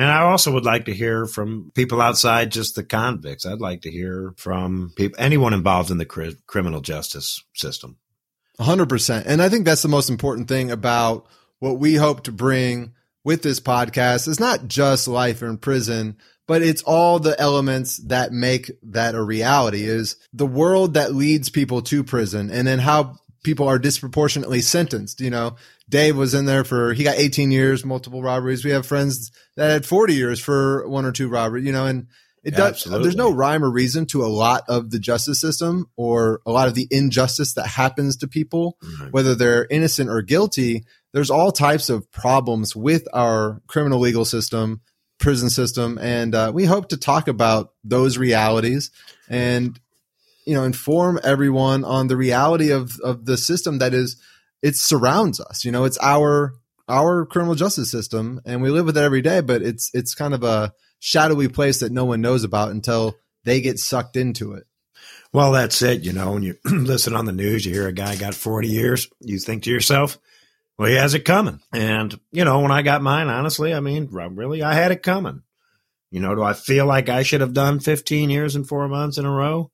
And 0.00 0.08
I 0.08 0.22
also 0.22 0.50
would 0.52 0.64
like 0.64 0.86
to 0.86 0.94
hear 0.94 1.26
from 1.26 1.72
people 1.74 2.00
outside 2.00 2.50
just 2.50 2.74
the 2.74 2.82
convicts. 2.82 3.44
I'd 3.44 3.60
like 3.60 3.82
to 3.82 3.90
hear 3.90 4.32
from 4.38 4.94
people, 4.96 5.20
anyone 5.20 5.52
involved 5.52 5.90
in 5.90 5.98
the 5.98 6.06
cr- 6.06 6.38
criminal 6.46 6.80
justice 6.80 7.44
system. 7.54 7.98
100%. 8.58 9.24
And 9.26 9.42
I 9.42 9.50
think 9.50 9.66
that's 9.66 9.82
the 9.82 9.88
most 9.88 10.08
important 10.08 10.48
thing 10.48 10.70
about 10.70 11.26
what 11.58 11.78
we 11.78 11.96
hope 11.96 12.22
to 12.22 12.32
bring 12.32 12.94
with 13.24 13.42
this 13.42 13.60
podcast 13.60 14.26
is 14.26 14.40
not 14.40 14.68
just 14.68 15.06
life 15.06 15.42
in 15.42 15.58
prison, 15.58 16.16
but 16.48 16.62
it's 16.62 16.82
all 16.84 17.18
the 17.18 17.38
elements 17.38 17.98
that 18.06 18.32
make 18.32 18.70
that 18.82 19.14
a 19.14 19.22
reality 19.22 19.82
is 19.82 20.16
the 20.32 20.46
world 20.46 20.94
that 20.94 21.14
leads 21.14 21.50
people 21.50 21.82
to 21.82 22.02
prison 22.02 22.50
and 22.50 22.66
then 22.66 22.78
how 22.78 23.16
people 23.44 23.68
are 23.68 23.78
disproportionately 23.78 24.62
sentenced. 24.62 25.20
You 25.20 25.28
know, 25.28 25.56
Dave 25.90 26.16
was 26.16 26.34
in 26.34 26.44
there 26.44 26.64
for, 26.64 26.94
he 26.94 27.04
got 27.04 27.18
18 27.18 27.50
years, 27.50 27.84
multiple 27.84 28.22
robberies. 28.22 28.64
We 28.64 28.70
have 28.70 28.86
friends 28.86 29.32
that 29.56 29.70
had 29.70 29.84
40 29.84 30.14
years 30.14 30.40
for 30.40 30.88
one 30.88 31.04
or 31.04 31.12
two 31.12 31.28
robberies, 31.28 31.66
you 31.66 31.72
know, 31.72 31.86
and 31.86 32.06
it 32.42 32.52
does, 32.52 32.72
Absolutely. 32.72 33.02
there's 33.02 33.16
no 33.16 33.32
rhyme 33.32 33.62
or 33.62 33.70
reason 33.70 34.06
to 34.06 34.24
a 34.24 34.26
lot 34.26 34.62
of 34.68 34.90
the 34.90 34.98
justice 34.98 35.40
system 35.40 35.90
or 35.96 36.40
a 36.46 36.50
lot 36.50 36.68
of 36.68 36.74
the 36.74 36.88
injustice 36.90 37.54
that 37.54 37.66
happens 37.66 38.16
to 38.18 38.28
people, 38.28 38.78
right. 39.00 39.12
whether 39.12 39.34
they're 39.34 39.66
innocent 39.68 40.08
or 40.08 40.22
guilty. 40.22 40.84
There's 41.12 41.30
all 41.30 41.52
types 41.52 41.90
of 41.90 42.10
problems 42.12 42.74
with 42.74 43.06
our 43.12 43.60
criminal 43.66 43.98
legal 43.98 44.24
system, 44.24 44.80
prison 45.18 45.50
system. 45.50 45.98
And 45.98 46.34
uh, 46.34 46.50
we 46.54 46.64
hope 46.64 46.88
to 46.90 46.96
talk 46.96 47.28
about 47.28 47.72
those 47.84 48.16
realities 48.16 48.90
and, 49.28 49.78
you 50.46 50.54
know, 50.54 50.64
inform 50.64 51.20
everyone 51.22 51.84
on 51.84 52.06
the 52.06 52.16
reality 52.16 52.70
of, 52.70 52.98
of 53.00 53.26
the 53.26 53.36
system 53.36 53.78
that 53.78 53.92
is, 53.92 54.16
it 54.62 54.76
surrounds 54.76 55.40
us. 55.40 55.64
You 55.64 55.72
know, 55.72 55.84
it's 55.84 55.98
our 56.00 56.54
our 56.88 57.24
criminal 57.26 57.54
justice 57.54 57.90
system, 57.90 58.40
and 58.44 58.62
we 58.62 58.70
live 58.70 58.86
with 58.86 58.96
it 58.96 59.04
every 59.04 59.22
day. 59.22 59.40
But 59.40 59.62
it's 59.62 59.90
it's 59.94 60.14
kind 60.14 60.34
of 60.34 60.42
a 60.42 60.72
shadowy 60.98 61.48
place 61.48 61.80
that 61.80 61.92
no 61.92 62.04
one 62.04 62.20
knows 62.20 62.44
about 62.44 62.70
until 62.70 63.16
they 63.44 63.60
get 63.60 63.78
sucked 63.78 64.16
into 64.16 64.52
it. 64.52 64.64
Well, 65.32 65.52
that's 65.52 65.80
it. 65.82 66.02
You 66.02 66.12
know, 66.12 66.32
when 66.32 66.42
you 66.42 66.56
listen 66.64 67.14
on 67.14 67.24
the 67.24 67.32
news, 67.32 67.64
you 67.64 67.72
hear 67.72 67.88
a 67.88 67.92
guy 67.92 68.16
got 68.16 68.34
40 68.34 68.68
years, 68.68 69.08
you 69.20 69.38
think 69.38 69.62
to 69.62 69.70
yourself, 69.70 70.18
well, 70.76 70.88
he 70.88 70.96
has 70.96 71.14
it 71.14 71.24
coming. 71.24 71.60
And, 71.72 72.18
you 72.32 72.44
know, 72.44 72.60
when 72.60 72.72
I 72.72 72.82
got 72.82 73.02
mine, 73.02 73.28
honestly, 73.28 73.72
I 73.72 73.80
mean, 73.80 74.08
really, 74.10 74.62
I 74.62 74.74
had 74.74 74.92
it 74.92 75.02
coming. 75.02 75.42
You 76.10 76.20
know, 76.20 76.34
do 76.34 76.42
I 76.42 76.54
feel 76.54 76.86
like 76.86 77.08
I 77.08 77.22
should 77.22 77.40
have 77.40 77.52
done 77.52 77.78
15 77.78 78.30
years 78.30 78.56
and 78.56 78.66
four 78.66 78.88
months 78.88 79.16
in 79.16 79.24
a 79.24 79.30
row? 79.30 79.70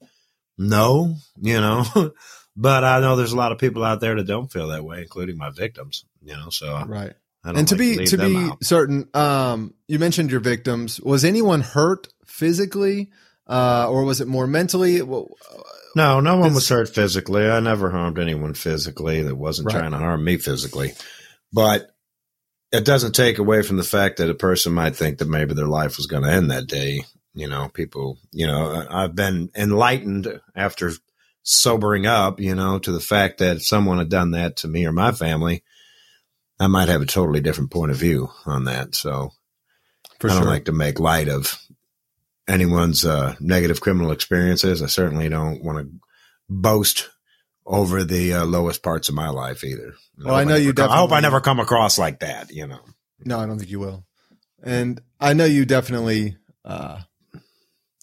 No, 0.59 1.15
you 1.41 1.61
know, 1.61 1.85
But 2.57 2.85
I 2.85 3.01
know 3.01 3.17
there's 3.17 3.33
a 3.33 3.37
lot 3.37 3.53
of 3.53 3.59
people 3.59 3.85
out 3.85 4.01
there 4.01 4.15
that 4.15 4.27
don't 4.27 4.51
feel 4.51 4.69
that 4.69 4.85
way, 4.85 5.03
including 5.03 5.37
my 5.37 5.51
victims. 5.51 6.05
You 6.23 6.37
know, 6.37 6.51
so 6.51 6.85
right. 6.87 7.13
And 7.45 7.69
to 7.69 7.75
like 7.75 7.79
be 7.79 7.97
to, 7.97 8.17
to 8.17 8.19
be 8.19 8.37
out. 8.37 8.65
certain, 8.65 9.09
um, 9.15 9.75
you 9.87 9.99
mentioned 9.99 10.31
your 10.31 10.41
victims. 10.41 11.01
Was 11.01 11.25
anyone 11.25 11.61
hurt 11.61 12.09
physically, 12.25 13.11
uh, 13.47 13.89
or 13.89 14.05
was 14.05 14.21
it 14.21 14.27
more 14.27 14.49
mentally? 14.49 15.01
Well, 15.03 15.29
no, 15.95 16.21
no 16.21 16.37
one 16.39 16.55
was 16.55 16.69
hurt 16.69 16.89
physically. 16.89 17.49
I 17.49 17.61
never 17.61 17.91
harmed 17.91 18.19
anyone 18.19 18.55
physically 18.55 19.23
that 19.23 19.37
wasn't 19.37 19.67
right. 19.67 19.79
trying 19.79 19.93
to 19.93 19.99
harm 19.99 20.25
me 20.25 20.39
physically. 20.39 20.93
But 21.53 21.95
it 22.73 22.85
doesn't 22.85 23.15
take 23.15 23.39
away 23.39 23.63
from 23.63 23.77
the 23.77 23.85
fact 23.85 24.17
that 24.17 24.29
a 24.29 24.35
person 24.35 24.73
might 24.73 24.97
think 24.97 25.19
that 25.19 25.29
maybe 25.29 25.55
their 25.55 25.69
life 25.69 25.97
was 25.97 26.07
going 26.07 26.25
to 26.25 26.31
end 26.31 26.51
that 26.51 26.67
day. 26.67 27.03
You 27.33 27.49
know, 27.49 27.69
people, 27.69 28.19
you 28.33 28.47
know, 28.47 28.87
I've 28.91 29.15
been 29.15 29.51
enlightened 29.55 30.41
after 30.55 30.93
sobering 31.49 32.07
up, 32.07 32.41
you 32.41 32.57
know, 32.57 32.79
to 32.81 32.91
the 32.91 33.01
fact 33.01 33.39
that 33.39 33.59
if 33.59 33.65
someone 33.65 33.99
had 33.99 34.09
done 34.09 34.33
that 34.33 34.57
to 34.57 34.69
me 34.69 34.85
or 34.85 34.93
my 34.93 35.13
family, 35.13 35.63
I 36.59 36.67
might 36.67 36.89
have 36.89 37.01
a 37.01 37.07
totally 37.07 37.41
different 37.41 37.71
point 37.71 37.93
of 37.93 37.97
view 37.97 38.31
on 38.45 38.65
that. 38.65 38.97
So 38.97 39.31
For 40.19 40.29
I 40.29 40.35
don't 40.35 40.47
like 40.47 40.65
to 40.65 40.73
make 40.73 40.99
light 40.99 41.29
of 41.29 41.57
anyone's 42.49 43.05
uh, 43.07 43.37
negative 43.39 43.81
criminal 43.81 44.11
experiences. 44.11 44.83
I 44.83 44.87
certainly 44.87 45.29
don't 45.29 45.63
want 45.63 45.79
to 45.79 45.95
boast 46.49 47.09
over 47.65 48.03
the 48.03 48.35
uh, 48.35 48.45
lowest 48.45 48.83
parts 48.83 49.09
of 49.09 49.15
my 49.15 49.29
life 49.29 49.63
either. 49.63 49.95
Well, 50.19 50.35
I, 50.35 50.41
I 50.41 50.45
know 50.45 50.57
you. 50.57 50.75
Come, 50.75 50.91
I 50.91 50.97
hope 50.97 51.13
I 51.13 51.21
never 51.21 51.41
come 51.41 51.61
across 51.61 51.97
like 51.97 52.21
that. 52.21 52.51
You 52.51 52.67
know. 52.67 52.81
No, 53.25 53.39
I 53.39 53.47
don't 53.47 53.59
think 53.59 53.71
you 53.71 53.79
will. 53.79 54.05
And 54.63 55.01
I 55.21 55.35
know 55.35 55.45
you 55.45 55.65
definitely 55.65 56.39
uh, 56.65 57.03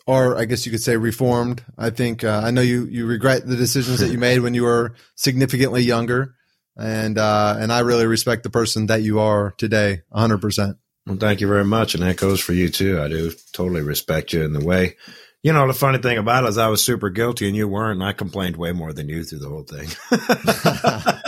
or 0.05 0.37
I 0.37 0.45
guess 0.45 0.65
you 0.65 0.71
could 0.71 0.81
say 0.81 0.97
reformed. 0.97 1.63
I 1.77 1.89
think 1.89 2.23
uh, 2.23 2.41
I 2.43 2.51
know 2.51 2.61
you 2.61 2.85
you 2.85 3.05
regret 3.05 3.47
the 3.47 3.55
decisions 3.55 3.99
that 3.99 4.09
you 4.09 4.17
made 4.17 4.39
when 4.39 4.53
you 4.53 4.63
were 4.63 4.95
significantly 5.15 5.81
younger, 5.83 6.35
and 6.77 7.17
uh, 7.17 7.55
and 7.59 7.71
I 7.71 7.79
really 7.79 8.05
respect 8.05 8.43
the 8.43 8.49
person 8.49 8.87
that 8.87 9.01
you 9.01 9.19
are 9.19 9.53
today, 9.57 10.01
hundred 10.11 10.41
percent. 10.41 10.77
Well, 11.05 11.17
thank 11.17 11.41
you 11.41 11.47
very 11.47 11.65
much, 11.65 11.95
and 11.95 12.03
that 12.03 12.17
goes 12.17 12.39
for 12.39 12.53
you 12.53 12.69
too. 12.69 13.01
I 13.01 13.07
do 13.07 13.31
totally 13.51 13.81
respect 13.81 14.33
you 14.33 14.43
in 14.43 14.53
the 14.53 14.63
way. 14.63 14.95
You 15.41 15.51
know, 15.51 15.67
the 15.67 15.73
funny 15.73 15.97
thing 15.97 16.17
about 16.17 16.45
it 16.45 16.49
is 16.49 16.57
I 16.57 16.69
was 16.69 16.81
super 16.81 17.09
guilty 17.09 17.47
and 17.47 17.55
you 17.55 17.67
weren't, 17.67 17.99
and 17.99 18.03
I 18.07 18.13
complained 18.13 18.55
way 18.55 18.71
more 18.71 18.93
than 18.93 19.09
you 19.09 19.25
through 19.25 19.39
the 19.39 19.49
whole 19.49 19.63
thing. 19.63 19.89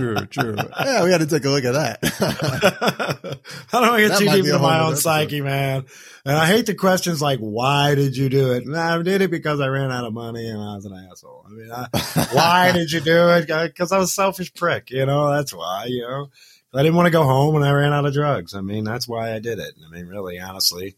true, 0.00 0.26
true. 0.26 0.56
Yeah, 0.80 1.04
we 1.04 1.12
had 1.12 1.20
to 1.20 1.26
take 1.26 1.44
a 1.44 1.50
look 1.50 1.64
at 1.64 1.72
that. 1.72 1.98
I 3.72 3.80
don't 3.80 3.90
want 3.90 4.02
to 4.02 4.08
That 4.08 4.18
get 4.18 4.18
too 4.18 4.42
deep 4.42 4.52
a 4.52 4.56
in 4.56 4.62
my 4.62 4.80
own 4.80 4.96
psyche, 4.96 5.40
man. 5.40 5.84
And 6.24 6.36
I 6.36 6.46
hate 6.46 6.66
the 6.66 6.74
questions 6.74 7.22
like, 7.22 7.38
"Why 7.38 7.94
did 7.94 8.16
you 8.16 8.28
do 8.28 8.52
it?" 8.52 8.66
Nah, 8.66 8.98
I 8.98 9.02
did 9.02 9.22
it 9.22 9.30
because 9.30 9.60
I 9.60 9.68
ran 9.68 9.90
out 9.90 10.04
of 10.04 10.12
money 10.12 10.48
and 10.48 10.58
I 10.58 10.74
was 10.76 10.84
an 10.84 11.08
asshole. 11.10 11.46
I 11.46 11.50
mean, 11.50 11.70
I, 11.72 11.86
why 12.32 12.72
did 12.72 12.92
you 12.92 13.00
do 13.00 13.28
it? 13.30 13.46
Because 13.46 13.92
I 13.92 13.98
was 13.98 14.10
a 14.10 14.12
selfish 14.12 14.52
prick. 14.54 14.90
You 14.90 15.06
know, 15.06 15.30
that's 15.30 15.52
why. 15.52 15.86
You 15.88 16.02
know, 16.02 16.30
I 16.74 16.82
didn't 16.82 16.96
want 16.96 17.06
to 17.06 17.12
go 17.12 17.24
home 17.24 17.56
and 17.56 17.64
I 17.64 17.72
ran 17.72 17.92
out 17.92 18.06
of 18.06 18.14
drugs. 18.14 18.54
I 18.54 18.60
mean, 18.60 18.84
that's 18.84 19.08
why 19.08 19.34
I 19.34 19.38
did 19.38 19.58
it. 19.58 19.74
I 19.86 19.90
mean, 19.90 20.06
really, 20.06 20.38
honestly, 20.38 20.96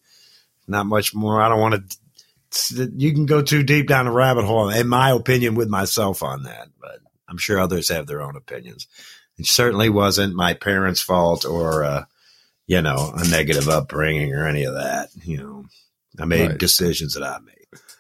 not 0.66 0.86
much 0.86 1.14
more. 1.14 1.40
I 1.40 1.48
don't 1.48 1.60
want 1.60 1.90
to. 1.90 2.92
You 2.96 3.12
can 3.14 3.26
go 3.26 3.40
too 3.42 3.62
deep 3.62 3.88
down 3.88 4.06
a 4.06 4.12
rabbit 4.12 4.44
hole, 4.44 4.68
in 4.68 4.86
my 4.86 5.10
opinion, 5.12 5.54
with 5.54 5.68
myself 5.68 6.22
on 6.22 6.42
that. 6.42 6.68
But 6.80 6.98
I'm 7.32 7.38
sure 7.38 7.58
others 7.58 7.88
have 7.88 8.06
their 8.06 8.20
own 8.22 8.36
opinions. 8.36 8.86
It 9.38 9.46
certainly 9.46 9.88
wasn't 9.88 10.34
my 10.36 10.52
parents' 10.52 11.00
fault 11.00 11.46
or, 11.46 11.82
uh, 11.82 12.04
you 12.66 12.82
know, 12.82 13.12
a 13.16 13.26
negative 13.26 13.68
upbringing 13.70 14.34
or 14.34 14.46
any 14.46 14.64
of 14.64 14.74
that. 14.74 15.08
You 15.24 15.38
know, 15.38 15.64
I 16.20 16.26
made 16.26 16.50
Right. 16.50 16.58
decisions 16.58 17.14
that 17.14 17.22
I 17.22 17.38
made. 17.40 17.56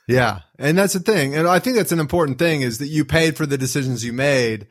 Yeah, 0.06 0.40
and 0.58 0.76
that's 0.76 0.92
the 0.92 1.00
thing, 1.00 1.34
and 1.34 1.48
I 1.48 1.58
think 1.60 1.76
that's 1.76 1.92
an 1.92 2.00
important 2.00 2.38
thing 2.38 2.60
is 2.60 2.78
that 2.78 2.88
you 2.88 3.04
paid 3.06 3.36
for 3.36 3.46
the 3.46 3.56
decisions 3.56 4.04
you 4.04 4.12
made, 4.12 4.66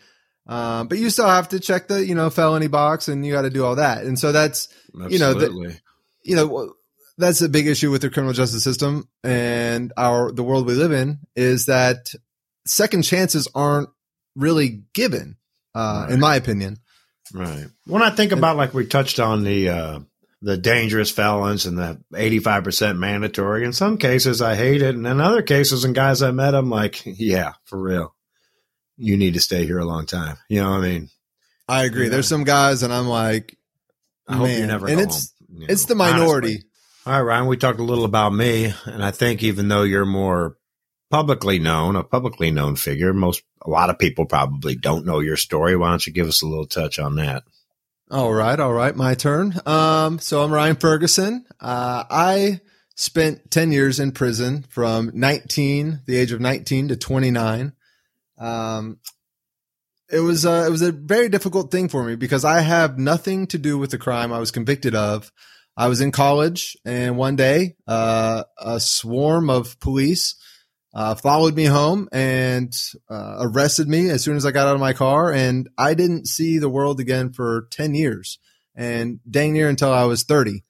um, 0.45 0.87
but 0.87 0.99
you 0.99 1.09
still 1.09 1.27
have 1.27 1.49
to 1.49 1.59
check 1.59 1.87
the 1.87 2.05
you 2.05 2.13
know 2.13 2.29
felony 2.29 2.67
box, 2.67 3.07
and 3.07 3.25
you 3.25 3.31
got 3.31 3.41
to 3.43 3.49
do 3.49 3.65
all 3.65 3.75
that, 3.77 4.03
and 4.05 4.19
so 4.19 4.31
that's 4.31 4.67
You 4.93 5.17
know, 5.19 5.33
the- 5.33 5.77
you 6.23 6.35
know 6.35 6.73
that's 7.17 7.41
a 7.41 7.49
big 7.49 7.65
issue 7.67 7.89
with 7.89 8.01
the 8.01 8.09
criminal 8.09 8.33
justice 8.33 8.63
system 8.63 9.07
and 9.23 9.91
our 9.97 10.31
the 10.31 10.43
world 10.43 10.67
we 10.67 10.73
live 10.75 10.91
in 10.91 11.19
is 11.35 11.65
that 11.65 12.13
second 12.67 13.03
chances 13.03 13.47
aren't 13.55 13.89
really 14.35 14.83
given, 14.93 15.37
uh, 15.75 16.07
in 16.09 16.19
my 16.19 16.35
opinion. 16.35 16.77
Right. 17.33 17.65
When 17.85 18.01
I 18.01 18.09
think 18.09 18.31
about 18.31 18.57
like 18.57 18.73
we 18.73 18.85
touched 18.85 19.19
on 19.19 19.43
the 19.43 19.69
uh 19.69 19.99
the 20.41 20.57
dangerous 20.57 21.11
felons 21.11 21.67
and 21.67 21.77
the 21.77 22.01
85% 22.13 22.97
mandatory, 22.97 23.63
in 23.63 23.73
some 23.73 23.97
cases 23.97 24.41
I 24.41 24.55
hate 24.55 24.81
it. 24.81 24.95
And 24.95 25.05
in 25.05 25.21
other 25.21 25.43
cases 25.43 25.83
and 25.85 25.93
guys 25.93 26.23
I 26.23 26.31
met, 26.31 26.55
I'm 26.55 26.69
like, 26.69 27.03
yeah, 27.05 27.53
for 27.65 27.79
real. 27.79 28.15
You 28.97 29.17
need 29.17 29.35
to 29.35 29.39
stay 29.39 29.65
here 29.65 29.77
a 29.79 29.85
long 29.85 30.07
time. 30.07 30.37
You 30.49 30.61
know 30.61 30.71
what 30.71 30.77
I 30.77 30.81
mean? 30.81 31.09
I 31.67 31.83
agree. 31.85 32.09
There's 32.09 32.27
some 32.27 32.43
guys, 32.43 32.83
and 32.83 32.91
I'm 32.91 33.07
like, 33.07 33.55
I 34.27 34.35
hope 34.35 34.49
you 34.49 34.65
never 34.67 34.87
and 34.87 34.99
it's- 34.99 35.31
home, 35.49 35.61
you 35.61 35.67
it's 35.69 35.85
the 35.85 35.95
minority. 35.95 36.47
honestly. 36.53 36.67
All 37.05 37.13
right, 37.13 37.21
Ryan, 37.21 37.47
we 37.47 37.57
talked 37.57 37.79
a 37.79 37.83
little 37.83 38.05
about 38.05 38.31
me, 38.33 38.73
and 38.85 39.03
I 39.03 39.11
think 39.11 39.41
even 39.43 39.67
though 39.69 39.83
you're 39.83 40.05
more 40.05 40.57
publicly 41.11 41.59
known, 41.59 41.95
a 41.95 42.03
publicly 42.03 42.49
known 42.49 42.75
figure, 42.75 43.13
most 43.13 43.43
a 43.61 43.69
lot 43.69 43.89
of 43.89 43.99
people 43.99 44.25
probably 44.25 44.75
don't 44.75 45.05
know 45.05 45.19
your 45.19 45.37
story. 45.37 45.75
Why 45.75 45.89
don't 45.89 46.07
you 46.07 46.13
give 46.13 46.27
us 46.27 46.41
a 46.41 46.47
little 46.47 46.65
touch 46.65 46.97
on 46.97 47.15
that? 47.17 47.43
All 48.09 48.33
right, 48.33 48.59
all 48.59 48.73
right, 48.73 48.95
my 48.95 49.13
turn. 49.13 49.53
Um, 49.65 50.19
so 50.19 50.43
I'm 50.43 50.51
Ryan 50.51 50.75
Ferguson. 50.75 51.45
Uh, 51.59 52.03
I 52.09 52.61
spent 52.95 53.51
10 53.51 53.71
years 53.71 53.99
in 53.99 54.11
prison 54.11 54.65
from 54.69 55.11
19, 55.13 56.01
the 56.05 56.17
age 56.17 56.31
of 56.31 56.41
19 56.41 56.89
to 56.89 56.97
29. 56.97 57.73
Um, 58.37 58.99
it 60.11 60.19
was, 60.19 60.45
uh, 60.45 60.65
it 60.67 60.71
was 60.71 60.81
a 60.81 60.91
very 60.91 61.29
difficult 61.29 61.71
thing 61.71 61.87
for 61.87 62.03
me 62.03 62.15
because 62.15 62.43
I 62.43 62.59
have 62.59 62.99
nothing 62.99 63.47
to 63.47 63.57
do 63.57 63.77
with 63.77 63.91
the 63.91 63.97
crime 63.97 64.33
I 64.33 64.39
was 64.39 64.51
convicted 64.51 64.93
of. 64.93 65.31
I 65.77 65.87
was 65.87 66.01
in 66.01 66.11
college 66.11 66.75
and 66.83 67.15
one 67.15 67.37
day, 67.37 67.75
uh, 67.87 68.43
a 68.57 68.79
swarm 68.81 69.49
of 69.49 69.79
police, 69.79 70.35
uh, 70.93 71.15
followed 71.15 71.55
me 71.55 71.65
home 71.65 72.09
and 72.11 72.73
uh, 73.09 73.37
arrested 73.39 73.87
me 73.87 74.09
as 74.09 74.23
soon 74.23 74.35
as 74.35 74.45
I 74.45 74.51
got 74.51 74.67
out 74.67 74.75
of 74.75 74.81
my 74.81 74.93
car. 74.93 75.31
And 75.31 75.69
I 75.77 75.93
didn't 75.93 76.27
see 76.27 76.57
the 76.57 76.69
world 76.69 76.99
again 76.99 77.31
for 77.31 77.67
10 77.71 77.95
years 77.95 78.39
and 78.75 79.19
dang 79.29 79.53
near 79.53 79.69
until 79.69 79.91
I 79.91 80.03
was 80.05 80.23
30. 80.23 80.63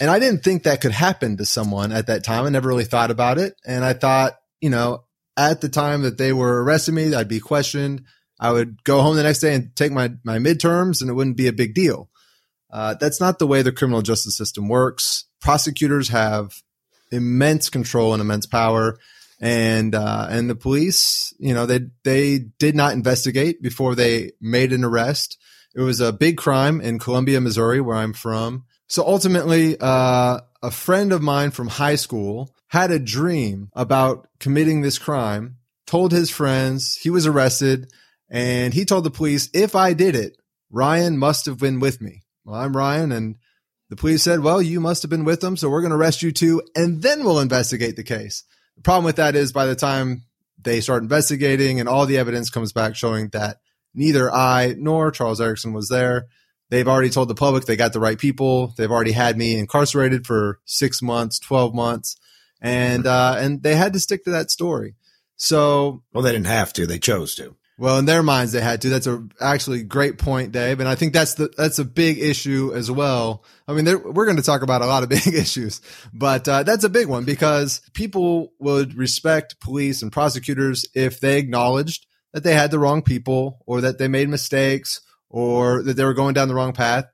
And 0.00 0.10
I 0.10 0.18
didn't 0.18 0.42
think 0.42 0.62
that 0.62 0.80
could 0.80 0.92
happen 0.92 1.36
to 1.36 1.46
someone 1.46 1.92
at 1.92 2.06
that 2.06 2.24
time. 2.24 2.44
I 2.44 2.50
never 2.50 2.68
really 2.68 2.84
thought 2.84 3.10
about 3.10 3.38
it. 3.38 3.54
And 3.66 3.84
I 3.84 3.92
thought, 3.92 4.34
you 4.60 4.70
know, 4.70 5.04
at 5.36 5.60
the 5.60 5.68
time 5.68 6.02
that 6.02 6.18
they 6.18 6.32
were 6.32 6.62
arresting 6.62 6.94
me, 6.94 7.14
I'd 7.14 7.28
be 7.28 7.40
questioned. 7.40 8.04
I 8.38 8.52
would 8.52 8.82
go 8.84 9.02
home 9.02 9.16
the 9.16 9.22
next 9.22 9.40
day 9.40 9.54
and 9.54 9.74
take 9.74 9.92
my, 9.92 10.10
my 10.24 10.38
midterms 10.38 11.00
and 11.00 11.10
it 11.10 11.14
wouldn't 11.14 11.36
be 11.36 11.46
a 11.46 11.52
big 11.52 11.74
deal. 11.74 12.10
Uh, 12.72 12.94
that's 12.94 13.20
not 13.20 13.38
the 13.38 13.46
way 13.46 13.62
the 13.62 13.72
criminal 13.72 14.02
justice 14.02 14.36
system 14.36 14.68
works. 14.68 15.24
Prosecutors 15.40 16.08
have 16.08 16.52
immense 17.12 17.70
control 17.70 18.12
and 18.12 18.20
immense 18.20 18.46
power 18.46 18.98
and 19.44 19.94
uh, 19.94 20.26
and 20.30 20.48
the 20.48 20.54
police, 20.54 21.34
you 21.38 21.52
know, 21.52 21.66
they 21.66 21.80
they 22.02 22.38
did 22.38 22.74
not 22.74 22.94
investigate 22.94 23.60
before 23.60 23.94
they 23.94 24.32
made 24.40 24.72
an 24.72 24.84
arrest. 24.84 25.36
It 25.76 25.82
was 25.82 26.00
a 26.00 26.14
big 26.14 26.38
crime 26.38 26.80
in 26.80 26.98
Columbia, 26.98 27.42
Missouri, 27.42 27.82
where 27.82 27.96
I'm 27.96 28.14
from. 28.14 28.64
So 28.86 29.06
ultimately, 29.06 29.76
uh, 29.78 30.40
a 30.62 30.70
friend 30.70 31.12
of 31.12 31.20
mine 31.20 31.50
from 31.50 31.68
high 31.68 31.96
school 31.96 32.54
had 32.68 32.90
a 32.90 32.98
dream 32.98 33.68
about 33.74 34.28
committing 34.40 34.80
this 34.80 34.98
crime. 34.98 35.58
Told 35.86 36.12
his 36.12 36.30
friends 36.30 36.96
he 36.96 37.10
was 37.10 37.26
arrested, 37.26 37.92
and 38.30 38.72
he 38.72 38.86
told 38.86 39.04
the 39.04 39.10
police, 39.10 39.50
"If 39.52 39.76
I 39.76 39.92
did 39.92 40.16
it, 40.16 40.38
Ryan 40.70 41.18
must 41.18 41.44
have 41.44 41.58
been 41.58 41.80
with 41.80 42.00
me." 42.00 42.22
Well, 42.46 42.58
I'm 42.58 42.74
Ryan, 42.74 43.12
and 43.12 43.36
the 43.90 43.96
police 43.96 44.22
said, 44.22 44.40
"Well, 44.40 44.62
you 44.62 44.80
must 44.80 45.02
have 45.02 45.10
been 45.10 45.26
with 45.26 45.42
them, 45.42 45.58
so 45.58 45.68
we're 45.68 45.82
going 45.82 45.90
to 45.90 45.98
arrest 45.98 46.22
you 46.22 46.32
too, 46.32 46.62
and 46.74 47.02
then 47.02 47.24
we'll 47.24 47.40
investigate 47.40 47.96
the 47.96 48.02
case." 48.02 48.44
The 48.76 48.82
problem 48.82 49.04
with 49.04 49.16
that 49.16 49.36
is 49.36 49.52
by 49.52 49.66
the 49.66 49.76
time 49.76 50.24
they 50.62 50.80
start 50.80 51.02
investigating 51.02 51.80
and 51.80 51.88
all 51.88 52.06
the 52.06 52.18
evidence 52.18 52.50
comes 52.50 52.72
back 52.72 52.96
showing 52.96 53.28
that 53.28 53.58
neither 53.94 54.32
I 54.32 54.74
nor 54.76 55.10
Charles 55.10 55.40
Erickson 55.40 55.72
was 55.72 55.88
there, 55.88 56.26
they've 56.70 56.88
already 56.88 57.10
told 57.10 57.28
the 57.28 57.34
public 57.34 57.64
they 57.64 57.76
got 57.76 57.92
the 57.92 58.00
right 58.00 58.18
people. 58.18 58.74
They've 58.76 58.90
already 58.90 59.12
had 59.12 59.36
me 59.36 59.56
incarcerated 59.56 60.26
for 60.26 60.60
six 60.64 61.02
months, 61.02 61.38
12 61.38 61.74
months, 61.74 62.16
and, 62.60 63.06
uh, 63.06 63.36
and 63.38 63.62
they 63.62 63.76
had 63.76 63.92
to 63.92 64.00
stick 64.00 64.24
to 64.24 64.30
that 64.30 64.50
story. 64.50 64.94
So 65.36 66.02
Well, 66.12 66.22
they 66.22 66.32
didn't 66.32 66.46
have 66.46 66.72
to; 66.74 66.86
they 66.86 66.98
chose 66.98 67.34
to. 67.36 67.56
Well, 67.76 67.98
in 67.98 68.04
their 68.04 68.22
minds, 68.22 68.52
they 68.52 68.60
had 68.60 68.82
to. 68.82 68.88
That's 68.88 69.08
a 69.08 69.26
actually 69.40 69.82
great 69.82 70.16
point, 70.16 70.52
Dave, 70.52 70.78
and 70.78 70.88
I 70.88 70.94
think 70.94 71.12
that's 71.12 71.34
the 71.34 71.52
that's 71.56 71.80
a 71.80 71.84
big 71.84 72.18
issue 72.18 72.72
as 72.72 72.88
well. 72.88 73.42
I 73.66 73.72
mean, 73.72 73.84
we're 73.84 74.26
going 74.26 74.36
to 74.36 74.42
talk 74.42 74.62
about 74.62 74.82
a 74.82 74.86
lot 74.86 75.02
of 75.02 75.08
big 75.24 75.26
issues, 75.26 75.80
but 76.12 76.46
uh, 76.46 76.62
that's 76.62 76.84
a 76.84 76.88
big 76.88 77.08
one 77.08 77.24
because 77.24 77.80
people 77.92 78.52
would 78.60 78.94
respect 78.94 79.60
police 79.60 80.02
and 80.02 80.12
prosecutors 80.12 80.84
if 80.94 81.18
they 81.18 81.38
acknowledged 81.38 82.06
that 82.32 82.44
they 82.44 82.54
had 82.54 82.70
the 82.70 82.78
wrong 82.78 83.02
people 83.02 83.58
or 83.66 83.80
that 83.80 83.98
they 83.98 84.08
made 84.08 84.28
mistakes 84.28 85.00
or 85.28 85.82
that 85.82 85.94
they 85.94 86.04
were 86.04 86.14
going 86.14 86.34
down 86.34 86.48
the 86.48 86.54
wrong 86.54 86.72
path. 86.72 87.06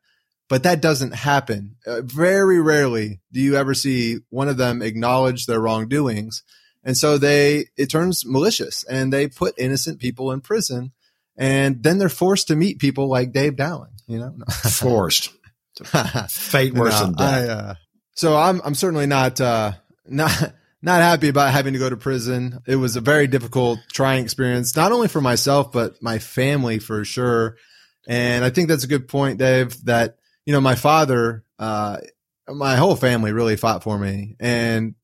But 0.51 0.65
that 0.65 0.83
doesn't 0.83 1.15
happen. 1.15 1.77
Uh, 1.87 2.03
very 2.03 2.61
rarely 2.61 3.21
do 3.33 3.41
you 3.41 3.57
ever 3.57 3.73
see 3.73 4.19
one 4.31 4.49
of 4.49 4.57
them 4.57 4.83
acknowledge 4.83 5.47
their 5.47 5.61
wrongdoings. 5.61 6.43
And 6.83 6.97
so 6.97 7.19
they, 7.19 7.67
it 7.77 7.91
turns 7.91 8.25
malicious 8.25 8.85
and 8.85 9.13
they 9.13 9.29
put 9.29 9.55
innocent 9.59 10.01
people 10.01 10.33
in 10.33 10.41
prison 10.41 10.93
and 11.37 11.83
then 11.83 11.99
they're 11.99 12.09
forced 12.09 12.49
to 12.49 12.57
meet 12.57 12.79
people 12.79 13.09
like 13.09 13.33
Dave 13.33 13.57
Dowling, 13.57 13.93
you 14.07 14.19
know? 14.19 14.35
Forced. 14.71 15.33
Fate 16.29 16.75
worse 16.75 16.99
No, 17.01 17.07
than 17.07 17.15
death. 17.15 17.49
I, 17.49 17.53
uh, 17.53 17.75
so 18.15 18.37
I'm, 18.37 18.61
I'm 18.65 18.75
certainly 18.75 19.07
not, 19.07 19.41
uh, 19.41 19.73
not, 20.07 20.55
not 20.83 21.01
happy 21.01 21.29
about 21.29 21.53
having 21.53 21.75
to 21.75 21.79
go 21.79 21.89
to 21.89 21.97
prison. 21.97 22.61
It 22.67 22.77
was 22.77 22.97
a 22.97 23.01
very 23.01 23.27
difficult, 23.27 23.79
trying 23.93 24.25
experience, 24.25 24.77
not 24.77 24.93
only 24.93 25.09
for 25.09 25.21
myself, 25.21 25.73
but 25.73 26.03
my 26.03 26.19
family 26.19 26.79
for 26.79 27.05
sure. 27.05 27.57
And 28.09 28.45
I 28.45 28.51
think 28.51 28.69
that's 28.69 28.85
a 28.85 28.89
good 28.89 29.09
point, 29.09 29.39
Dave, 29.39 29.85
that, 29.85 30.17
you 30.47 30.53
know, 30.53 30.61
my 30.61 30.75
father, 30.75 31.45
uh, 31.59 31.99
my 32.49 32.77
whole 32.77 32.97
family 32.97 33.33
really 33.33 33.57
fought 33.57 33.83
for 33.83 33.99
me 33.99 34.37
and 34.41 34.95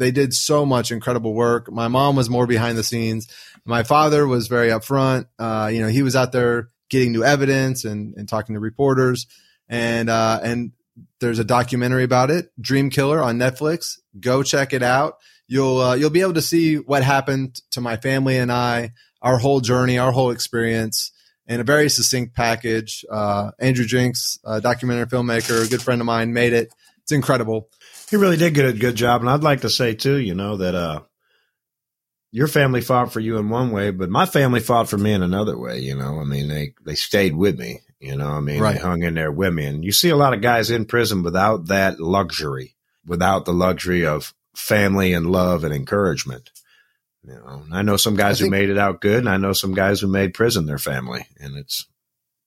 they 0.00 0.10
did 0.10 0.32
so 0.32 0.64
much 0.64 0.90
incredible 0.90 1.34
work. 1.34 1.70
My 1.70 1.88
mom 1.88 2.16
was 2.16 2.30
more 2.30 2.46
behind 2.46 2.78
the 2.78 2.82
scenes. 2.82 3.28
My 3.66 3.82
father 3.82 4.26
was 4.26 4.48
very 4.48 4.70
upfront. 4.70 5.26
Uh, 5.38 5.68
you 5.70 5.80
know, 5.80 5.88
he 5.88 6.02
was 6.02 6.16
out 6.16 6.32
there 6.32 6.70
getting 6.88 7.12
new 7.12 7.22
evidence 7.22 7.84
and, 7.84 8.14
and 8.16 8.26
talking 8.26 8.54
to 8.54 8.60
reporters. 8.60 9.26
And, 9.68 10.08
uh, 10.08 10.40
and 10.42 10.72
there's 11.20 11.38
a 11.38 11.44
documentary 11.44 12.02
about 12.02 12.30
it, 12.30 12.50
Dream 12.58 12.88
Killer 12.88 13.22
on 13.22 13.38
Netflix. 13.38 13.98
Go 14.18 14.42
check 14.42 14.72
it 14.72 14.82
out. 14.82 15.18
You'll, 15.46 15.78
uh, 15.78 15.94
you'll 15.96 16.10
be 16.10 16.22
able 16.22 16.34
to 16.34 16.42
see 16.42 16.76
what 16.76 17.02
happened 17.02 17.60
to 17.72 17.82
my 17.82 17.96
family 17.96 18.38
and 18.38 18.50
I, 18.50 18.92
our 19.20 19.36
whole 19.36 19.60
journey, 19.60 19.98
our 19.98 20.12
whole 20.12 20.30
experience 20.30 21.12
in 21.46 21.60
a 21.60 21.64
very 21.64 21.90
succinct 21.90 22.34
package. 22.34 23.04
Uh, 23.10 23.50
Andrew 23.58 23.84
Jenks, 23.84 24.38
a 24.44 24.62
documentary 24.62 25.06
filmmaker, 25.06 25.66
a 25.66 25.68
good 25.68 25.82
friend 25.82 26.00
of 26.00 26.06
mine, 26.06 26.32
made 26.32 26.54
it. 26.54 26.72
It's 27.02 27.12
incredible. 27.12 27.68
He 28.10 28.16
really 28.16 28.36
did 28.36 28.54
get 28.54 28.64
a 28.66 28.72
good 28.72 28.96
job, 28.96 29.20
and 29.20 29.30
I'd 29.30 29.42
like 29.44 29.60
to 29.62 29.70
say 29.70 29.94
too, 29.94 30.16
you 30.16 30.34
know, 30.34 30.56
that 30.56 30.74
uh, 30.74 31.02
your 32.32 32.48
family 32.48 32.80
fought 32.80 33.12
for 33.12 33.20
you 33.20 33.38
in 33.38 33.48
one 33.48 33.70
way, 33.70 33.90
but 33.90 34.10
my 34.10 34.26
family 34.26 34.60
fought 34.60 34.88
for 34.88 34.98
me 34.98 35.12
in 35.12 35.22
another 35.22 35.56
way. 35.58 35.78
You 35.80 35.96
know, 35.96 36.20
I 36.20 36.24
mean, 36.24 36.48
they 36.48 36.74
they 36.84 36.94
stayed 36.94 37.36
with 37.36 37.58
me. 37.58 37.80
You 38.00 38.16
know, 38.16 38.28
I 38.28 38.40
mean, 38.40 38.60
Right. 38.60 38.76
they 38.76 38.80
hung 38.82 39.02
in 39.02 39.14
there 39.14 39.30
with 39.32 39.52
me, 39.52 39.66
and 39.66 39.84
you 39.84 39.92
see 39.92 40.08
a 40.08 40.16
lot 40.16 40.32
of 40.34 40.40
guys 40.40 40.70
in 40.70 40.86
prison 40.86 41.22
without 41.22 41.66
that 41.66 42.00
luxury, 42.00 42.74
without 43.06 43.44
the 43.44 43.52
luxury 43.52 44.06
of 44.06 44.34
family 44.54 45.12
and 45.12 45.30
love 45.30 45.64
and 45.64 45.74
encouragement. 45.74 46.50
You 47.22 47.34
know, 47.34 47.64
I 47.72 47.82
know 47.82 47.96
some 47.98 48.16
guys 48.16 48.38
think- 48.38 48.46
who 48.52 48.58
made 48.58 48.70
it 48.70 48.78
out 48.78 49.00
good, 49.02 49.18
and 49.18 49.28
I 49.28 49.36
know 49.36 49.52
some 49.52 49.74
guys 49.74 50.00
who 50.00 50.06
made 50.06 50.32
prison 50.34 50.66
their 50.66 50.78
family, 50.78 51.26
and 51.38 51.56
it's 51.56 51.86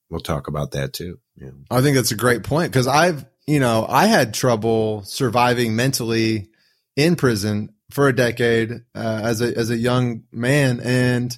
we'll 0.09 0.19
talk 0.19 0.47
about 0.47 0.71
that 0.71 0.93
too. 0.93 1.19
Yeah. 1.35 1.51
I 1.71 1.81
think 1.81 1.95
that's 1.95 2.11
a 2.11 2.15
great 2.15 2.43
point 2.43 2.71
because 2.71 2.87
I've, 2.87 3.25
you 3.47 3.59
know, 3.59 3.85
I 3.87 4.07
had 4.07 4.33
trouble 4.33 5.03
surviving 5.03 5.75
mentally 5.75 6.47
in 6.95 7.15
prison 7.15 7.73
for 7.91 8.07
a 8.07 8.15
decade 8.15 8.71
uh, 8.95 9.21
as 9.23 9.41
a 9.41 9.57
as 9.57 9.69
a 9.69 9.77
young 9.77 10.23
man, 10.31 10.79
and 10.79 11.37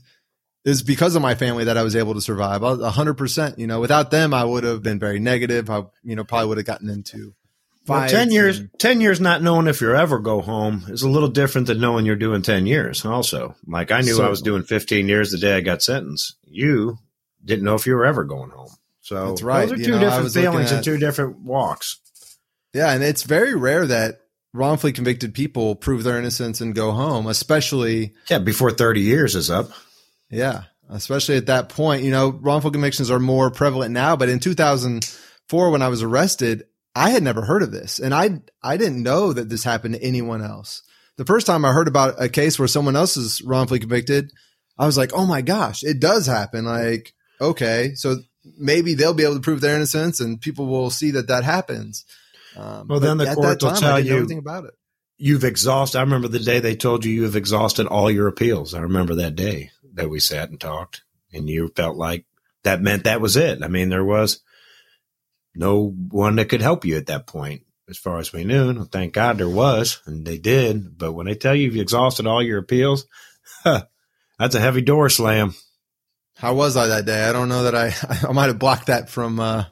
it's 0.64 0.82
because 0.82 1.16
of 1.16 1.22
my 1.22 1.36
family 1.36 1.66
that 1.66 1.78
I 1.78 1.84
was 1.84 1.96
able 1.96 2.14
to 2.14 2.22
survive. 2.22 2.64
A 2.64 2.92
hundred 2.92 3.16
percent. 3.16 3.60
You 3.60 3.68
know, 3.68 3.80
without 3.80 4.12
them, 4.12 4.34
I 4.34 4.44
would 4.44 4.64
have 4.64 4.84
been 4.84 5.00
very 5.00 5.20
negative. 5.20 5.70
I, 5.70 5.84
you 6.04 6.16
know, 6.16 6.24
probably 6.24 6.50
would 6.50 6.58
have 6.58 6.66
gotten 6.66 6.90
into. 6.90 7.34
Well, 7.88 8.10
ten 8.10 8.32
years, 8.32 8.60
and, 8.60 8.70
ten 8.80 9.00
years 9.00 9.22
not 9.22 9.44
knowing 9.44 9.68
if 9.68 9.80
you're 9.80 9.96
ever 9.96 10.18
go 10.18 10.42
home 10.42 10.86
is 10.88 11.04
a 11.04 11.10
little 11.10 11.30
different 11.30 11.68
than 11.68 11.80
knowing 11.80 12.06
you're 12.06 12.16
doing 12.16 12.42
ten 12.42 12.66
years. 12.66 13.06
Also, 13.06 13.56
like 13.68 13.92
I 13.92 14.02
knew 14.02 14.22
I 14.22 14.30
was 14.30 14.42
doing 14.42 14.64
fifteen 14.64 15.08
years 15.08 15.32
the 15.32 15.38
day 15.38 15.56
I 15.56 15.62
got 15.62 15.84
sentenced. 15.84 16.36
You 16.44 16.98
didn't 17.44 17.66
know 17.66 17.76
if 17.76 17.86
you 17.86 17.94
were 17.94 18.06
ever 18.06 18.24
going 18.24 18.50
home. 18.50 18.72
So 19.06 19.28
that's 19.28 19.44
right. 19.44 19.70
Those 19.70 19.74
are 19.74 19.76
two 19.76 19.82
you 19.84 19.92
know, 19.92 20.00
different 20.00 20.34
feelings 20.34 20.72
at, 20.72 20.78
and 20.78 20.84
two 20.84 20.98
different 20.98 21.38
walks. 21.42 22.00
Yeah, 22.74 22.92
and 22.92 23.04
it's 23.04 23.22
very 23.22 23.54
rare 23.54 23.86
that 23.86 24.22
wrongfully 24.52 24.94
convicted 24.94 25.36
people 25.36 25.76
prove 25.76 26.04
their 26.04 26.18
innocence 26.18 26.60
and 26.60 26.74
go 26.74 26.92
home, 26.92 27.28
especially 27.28 28.16
yeah 28.32 28.40
before 28.40 28.72
thirty 28.72 29.02
years 29.02 29.36
is 29.36 29.52
up. 29.52 29.70
Yeah, 30.32 30.64
especially 30.90 31.38
at 31.38 31.46
that 31.46 31.70
point. 31.70 32.02
You 32.02 32.10
know, 32.10 32.30
wrongful 32.30 32.72
convictions 32.72 33.12
are 33.12 33.20
more 33.20 33.52
prevalent 33.52 33.94
now, 33.94 34.16
but 34.16 34.28
in 34.28 34.40
2004 34.40 35.70
when 35.70 35.84
I 35.84 35.90
was 35.90 36.02
arrested, 36.02 36.64
I 36.96 37.12
had 37.12 37.22
never 37.22 37.44
heard 37.44 37.62
of 37.62 37.72
this, 37.72 38.00
and 38.00 38.12
I 38.12 38.42
I 38.64 38.78
didn't 38.78 39.04
know 39.04 39.34
that 39.34 39.50
this 39.50 39.64
happened 39.64 39.94
to 39.94 40.04
anyone 40.04 40.42
else. 40.42 40.82
The 41.18 41.26
first 41.26 41.46
time 41.46 41.64
I 41.64 41.74
heard 41.74 41.88
about 41.88 42.16
a 42.20 42.28
case 42.28 42.58
where 42.58 42.68
someone 42.68 42.96
else 42.96 43.18
is 43.18 43.40
wrongfully 43.44 43.82
convicted, 43.82 44.32
I 44.80 44.88
was 44.88 44.98
like, 44.98 45.12
"Oh 45.14 45.28
my 45.28 45.44
gosh, 45.44 45.84
it 45.84 46.00
does 46.00 46.26
happen!" 46.26 46.66
Like, 46.66 47.14
okay, 47.40 47.92
so 47.94 48.18
maybe 48.58 48.94
they'll 48.94 49.14
be 49.14 49.24
able 49.24 49.36
to 49.36 49.42
prove 49.42 49.62
their 49.62 49.76
innocence, 49.76 50.20
and 50.20 50.40
people 50.40 50.68
will 50.68 50.90
see 50.90 51.12
that 51.12 51.28
that 51.28 51.44
happens. 51.44 52.06
Um, 52.56 52.88
well, 52.88 53.00
then 53.00 53.18
the 53.18 53.34
court 53.34 53.62
will 53.62 53.74
tell 53.74 54.00
you 54.00 54.16
everything 54.16 54.40
about 54.40 54.66
it. 54.66 54.74
You've 55.18 55.44
exhausted. 55.44 55.98
I 55.98 56.02
remember 56.02 56.28
the 56.28 56.40
day 56.40 56.60
they 56.60 56.76
told 56.76 57.06
you 57.06 57.12
you 57.12 57.24
have 57.24 57.36
exhausted 57.36 57.88
all 57.88 58.12
your 58.12 58.28
appeals. 58.28 58.74
I 58.74 58.82
remember 58.82 59.16
that 59.16 59.36
day 59.36 59.72
that 59.94 60.10
we 60.10 60.20
sat 60.20 60.50
and 60.50 60.60
talked, 60.60 61.04
and 61.34 61.50
you 61.50 61.70
felt 61.76 61.96
like 61.96 62.26
that 62.64 62.82
meant 62.82 63.06
that 63.06 63.22
was 63.22 63.38
it. 63.38 63.64
I 63.64 63.68
mean, 63.68 63.90
there 63.90 64.04
was 64.04 64.42
no 65.56 65.88
one 65.88 66.36
that 66.36 66.50
could 66.50 66.62
help 66.62 66.86
you 66.86 66.98
at 66.98 67.08
that 67.08 67.28
point, 67.28 67.64
as 67.90 67.98
far 67.98 68.20
as 68.20 68.34
we 68.34 68.44
knew. 68.44 68.86
Thank 68.86 69.14
God 69.14 69.38
there 69.38 69.50
was, 69.50 70.02
and 70.06 70.26
they 70.26 70.38
did. 70.38 70.98
But 70.98 71.14
when 71.14 71.28
they 71.28 71.36
tell 71.36 71.56
you 71.56 71.66
you've 71.66 71.82
exhausted 71.82 72.28
all 72.28 72.44
your 72.44 72.60
appeals, 72.60 73.06
huh, 73.64 73.86
that's 74.38 74.56
a 74.56 74.60
heavy 74.60 74.82
door 74.82 75.10
slam. 75.10 75.56
How 76.36 76.54
was 76.54 76.76
I 76.78 76.88
that 76.88 77.06
day? 77.06 77.24
I 77.24 77.32
don't 77.32 77.50
know 77.50 77.64
that 77.64 77.76
I 77.76 77.94
I 78.28 78.32
might 78.32 78.48
have 78.48 78.60
blocked 78.60 78.88
that 78.88 79.10
from 79.10 79.40
uh, 79.40 79.66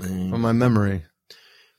from 0.00 0.40
my 0.40 0.52
memory. 0.52 1.04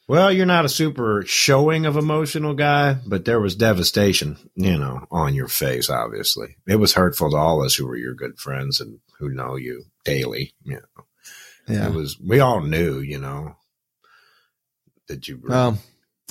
Well, 0.08 0.32
you're 0.32 0.46
not 0.46 0.66
a 0.66 0.70
super 0.70 1.24
showing 1.26 1.88
of 1.88 1.98
emotional 1.98 2.54
guy, 2.54 2.98
but 3.08 3.26
there 3.26 3.40
was 3.40 3.56
devastation, 3.56 4.38
you 4.54 4.78
know, 4.78 5.08
on 5.10 5.34
your 5.34 5.48
face, 5.48 5.90
obviously. 5.90 6.58
It 6.68 6.76
was 6.76 6.94
hurtful 6.94 7.32
to 7.32 7.38
all 7.38 7.64
us 7.64 7.74
who 7.74 7.88
were 7.88 7.98
your 7.98 8.14
good 8.14 8.38
friends 8.38 8.80
and 8.80 9.00
who 9.18 9.30
know 9.30 9.56
you 9.56 9.86
daily, 10.04 10.54
you 10.64 10.76
know. 10.76 11.06
Yeah. 11.68 11.88
It 11.88 11.94
was 11.96 12.20
we 12.20 12.40
all 12.40 12.62
knew, 12.62 13.00
you 13.00 13.20
know, 13.20 13.56
that 15.08 15.28
you 15.28 15.38
were 15.38 15.50
Well, 15.50 15.80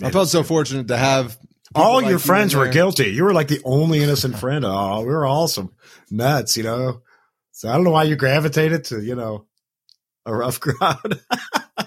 I 0.03 0.11
felt 0.11 0.29
so 0.29 0.45
fortunate 0.45 0.89
to 0.89 0.97
have 0.97 1.37
all 1.75 2.01
like 2.01 2.11
your 2.11 2.21
friends 2.21 2.55
were 2.55 2.69
guilty. 2.69 3.11
You 3.11 3.25
were 3.25 3.35
like 3.35 3.49
the 3.49 3.63
only 3.65 4.03
innocent 4.03 4.39
friend. 4.39 4.65
Oh, 4.65 5.01
we 5.01 5.09
were 5.09 5.27
awesome. 5.27 5.75
Nuts, 6.11 6.57
you 6.57 6.63
know. 6.63 7.03
So 7.65 7.71
I 7.71 7.77
don't 7.77 7.85
know 7.85 7.93
why 7.93 8.03
you 8.03 8.15
gravitated 8.15 8.85
to, 8.85 9.03
you 9.03 9.15
know, 9.15 9.47
a 10.27 10.37
rough 10.37 10.61
crowd. 10.61 11.23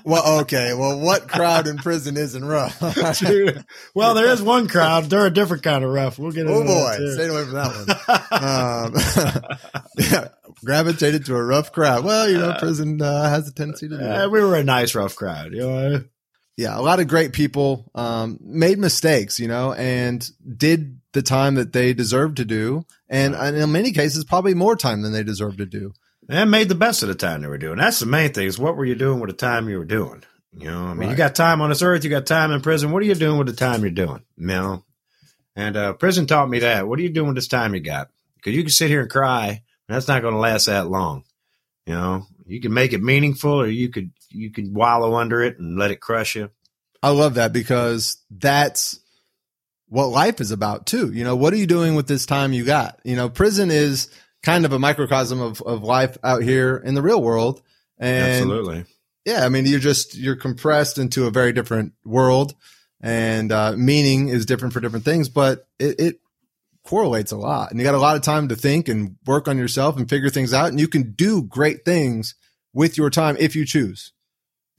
well, 0.04 0.40
okay. 0.42 0.74
Well, 0.74 1.00
what 1.00 1.28
crowd 1.28 1.68
in 1.68 1.78
prison 1.78 2.18
isn't 2.18 2.44
rough? 2.44 2.82
well, 3.94 4.16
there 4.16 4.26
is 4.26 4.42
one 4.42 4.68
crowd. 4.70 5.04
They're 5.04 5.28
a 5.28 5.32
different 5.32 5.62
kind 5.62 5.84
of 5.84 5.92
rough. 5.92 6.18
We'll 6.18 6.32
get. 6.32 6.48
Into. 6.48 6.54
Oh 6.54 6.64
boy, 6.64 6.98
stay 7.14 7.28
away 7.28 7.44
from 7.44 7.54
that 7.54 8.88
one. 8.90 9.70
um, 9.70 10.12
yeah, 10.12 10.30
gravitated 10.66 11.28
to 11.28 11.36
a 11.36 11.44
rough 11.44 11.72
crowd. 11.72 12.04
Well, 12.04 12.28
you 12.28 12.40
know, 12.40 12.56
prison 12.58 13.00
uh, 13.00 13.30
has 13.30 13.48
a 13.48 13.54
tendency 13.54 13.88
to 13.88 13.98
do 13.98 14.04
that. 14.04 14.26
Uh, 14.26 14.30
we 14.30 14.42
were 14.42 14.56
a 14.56 14.64
nice 14.64 14.96
rough 14.96 15.16
crowd. 15.16 15.54
You 15.54 15.60
know. 15.60 16.04
Yeah, 16.58 16.76
a 16.76 16.82
lot 16.82 17.00
of 17.00 17.08
great 17.08 17.34
people 17.34 17.92
um, 17.94 18.40
made 18.42 18.80
mistakes, 18.80 19.40
you 19.40 19.48
know, 19.48 19.74
and 19.74 20.28
did 20.58 21.00
the 21.18 21.22
time 21.24 21.56
that 21.56 21.74
they 21.74 21.94
deserve 21.94 22.36
to 22.36 22.46
do, 22.46 22.86
and, 23.10 23.36
and 23.36 23.58
in 23.58 23.72
many 23.72 23.92
cases, 23.92 24.24
probably 24.24 24.54
more 24.54 24.76
time 24.76 25.02
than 25.02 25.12
they 25.12 25.24
deserve 25.24 25.58
to 25.58 25.66
do 25.66 25.94
and 26.30 26.52
made 26.52 26.70
the 26.70 26.76
best 26.76 27.04
of 27.04 27.10
the 27.10 27.16
time 27.16 27.42
they 27.42 27.48
were 27.48 27.58
doing. 27.58 27.78
That's 27.78 28.00
the 28.00 28.06
main 28.06 28.34
thing 28.34 28.48
is 28.48 28.60
what 28.60 28.76
were 28.76 28.86
you 28.86 28.96
doing 28.96 29.20
with 29.20 29.30
the 29.30 29.36
time 29.36 29.70
you 29.70 29.78
were 29.78 29.86
doing? 29.86 30.24
You 30.54 30.72
know, 30.72 30.86
I 30.86 30.90
mean, 30.90 31.00
right. 31.00 31.10
you 31.12 31.16
got 31.16 31.36
time 31.36 31.62
on 31.62 31.70
this 31.70 31.82
earth, 31.82 32.04
you 32.04 32.10
got 32.10 32.26
time 32.26 32.52
in 32.52 32.62
prison. 32.62 32.92
What 32.92 33.04
are 33.04 33.06
you 33.06 33.16
doing 33.16 33.38
with 33.38 33.48
the 33.48 33.54
time 33.54 33.82
you're 33.82 33.92
doing? 33.92 34.24
You 34.38 34.48
know, 34.48 34.84
and 35.56 35.78
uh, 35.78 35.94
prison 35.94 36.26
taught 36.26 36.50
me 36.50 36.60
that. 36.60 36.88
What 36.88 37.00
are 37.00 37.04
you 37.04 37.10
doing 37.10 37.28
with 37.28 37.36
this 37.36 37.48
time 37.48 37.76
you 37.76 37.82
got? 37.82 38.10
Because 38.36 38.56
you 38.56 38.64
can 38.64 38.72
sit 38.72 38.90
here 38.90 39.02
and 39.02 39.10
cry, 39.10 39.64
that's 39.88 40.08
not 40.08 40.22
going 40.22 40.34
to 40.34 40.40
last 40.40 40.66
that 40.66 40.88
long. 40.88 41.24
You 41.86 41.94
know, 41.94 42.26
you 42.46 42.60
can 42.60 42.74
make 42.74 42.94
it 42.94 43.02
meaningful, 43.02 43.62
or 43.62 43.68
you 43.68 43.90
could 43.90 44.12
you 44.30 44.52
can 44.52 44.74
wallow 44.74 45.16
under 45.16 45.42
it 45.44 45.60
and 45.60 45.78
let 45.78 45.92
it 45.92 46.02
crush 46.02 46.36
you. 46.36 46.50
I 47.04 47.12
love 47.12 47.36
that 47.36 47.54
because 47.54 48.18
that's 48.32 49.00
what 49.90 50.08
life 50.08 50.42
is 50.42 50.52
about 50.52 50.86
too. 50.86 51.12
You 51.12 51.24
know, 51.24 51.36
what 51.36 51.54
are 51.54 51.58
you 51.58 51.68
doing 51.68 51.96
with 51.96 52.08
this 52.08 52.26
time 52.26 52.54
you 52.54 52.66
got? 52.66 53.00
You 53.04 53.16
know, 53.16 53.30
prison 53.30 53.72
is 53.72 54.10
kind 54.44 54.66
of 54.66 54.74
a 54.74 54.80
microcosm 54.80 55.42
of, 55.42 55.62
of 55.62 55.84
life 55.84 56.18
out 56.24 56.44
here 56.44 56.78
in 56.78 56.94
the 56.94 57.02
real 57.02 57.22
world. 57.22 57.62
And 57.98 58.34
Absolutely. 58.34 58.86
Yeah. 59.26 59.46
I 59.46 59.50
mean, 59.50 59.66
you're 59.66 59.80
just, 59.80 60.16
you're 60.16 60.36
compressed 60.36 60.98
into 60.98 61.26
a 61.26 61.32
very 61.32 61.54
different 61.54 61.94
world 62.06 62.56
and, 63.02 63.52
uh, 63.52 63.74
meaning 63.78 64.30
is 64.30 64.46
different 64.46 64.74
for 64.74 64.80
different 64.80 65.06
things, 65.06 65.30
but 65.30 65.68
it, 65.80 66.00
it 66.00 66.20
correlates 66.84 67.32
a 67.32 67.38
lot 67.38 67.72
and 67.72 67.80
you 67.80 67.84
got 67.84 67.96
a 67.96 68.00
lot 68.00 68.16
of 68.16 68.22
time 68.22 68.48
to 68.48 68.56
think 68.56 68.88
and 68.88 69.18
work 69.26 69.48
on 69.48 69.58
yourself 69.58 69.98
and 69.98 70.10
figure 70.10 70.30
things 70.30 70.54
out. 70.54 70.70
And 70.70 70.80
you 70.80 70.88
can 70.88 71.12
do 71.12 71.44
great 71.44 71.84
things 71.84 72.36
with 72.74 72.98
your 72.98 73.10
time 73.10 73.36
if 73.40 73.56
you 73.56 73.66
choose 73.66 74.14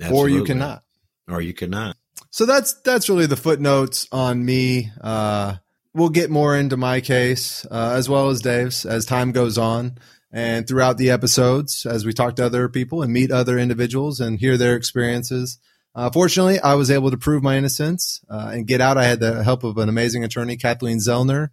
Absolutely. 0.00 0.32
or 0.32 0.38
you 0.38 0.44
cannot, 0.44 0.82
or 1.28 1.40
you 1.40 1.52
cannot. 1.52 1.96
So 2.30 2.46
that's, 2.46 2.74
that's 2.82 3.08
really 3.08 3.26
the 3.26 3.36
footnotes 3.36 4.06
on 4.12 4.44
me. 4.44 4.92
Uh, 5.00 5.56
we'll 5.94 6.10
get 6.10 6.30
more 6.30 6.56
into 6.56 6.76
my 6.76 7.00
case 7.00 7.66
uh, 7.70 7.94
as 7.96 8.08
well 8.08 8.28
as 8.28 8.40
Dave's 8.40 8.84
as 8.84 9.06
time 9.06 9.32
goes 9.32 9.58
on 9.58 9.98
and 10.30 10.66
throughout 10.68 10.98
the 10.98 11.10
episodes 11.10 11.86
as 11.86 12.04
we 12.04 12.12
talk 12.12 12.36
to 12.36 12.46
other 12.46 12.68
people 12.68 13.02
and 13.02 13.12
meet 13.12 13.30
other 13.30 13.58
individuals 13.58 14.20
and 14.20 14.38
hear 14.38 14.56
their 14.56 14.76
experiences. 14.76 15.58
Uh, 15.94 16.10
fortunately, 16.10 16.60
I 16.60 16.74
was 16.74 16.90
able 16.90 17.10
to 17.10 17.16
prove 17.16 17.42
my 17.42 17.56
innocence 17.56 18.20
uh, 18.28 18.50
and 18.52 18.66
get 18.66 18.80
out. 18.80 18.98
I 18.98 19.04
had 19.04 19.20
the 19.20 19.42
help 19.42 19.64
of 19.64 19.78
an 19.78 19.88
amazing 19.88 20.22
attorney, 20.22 20.56
Kathleen 20.56 20.98
Zellner, 20.98 21.48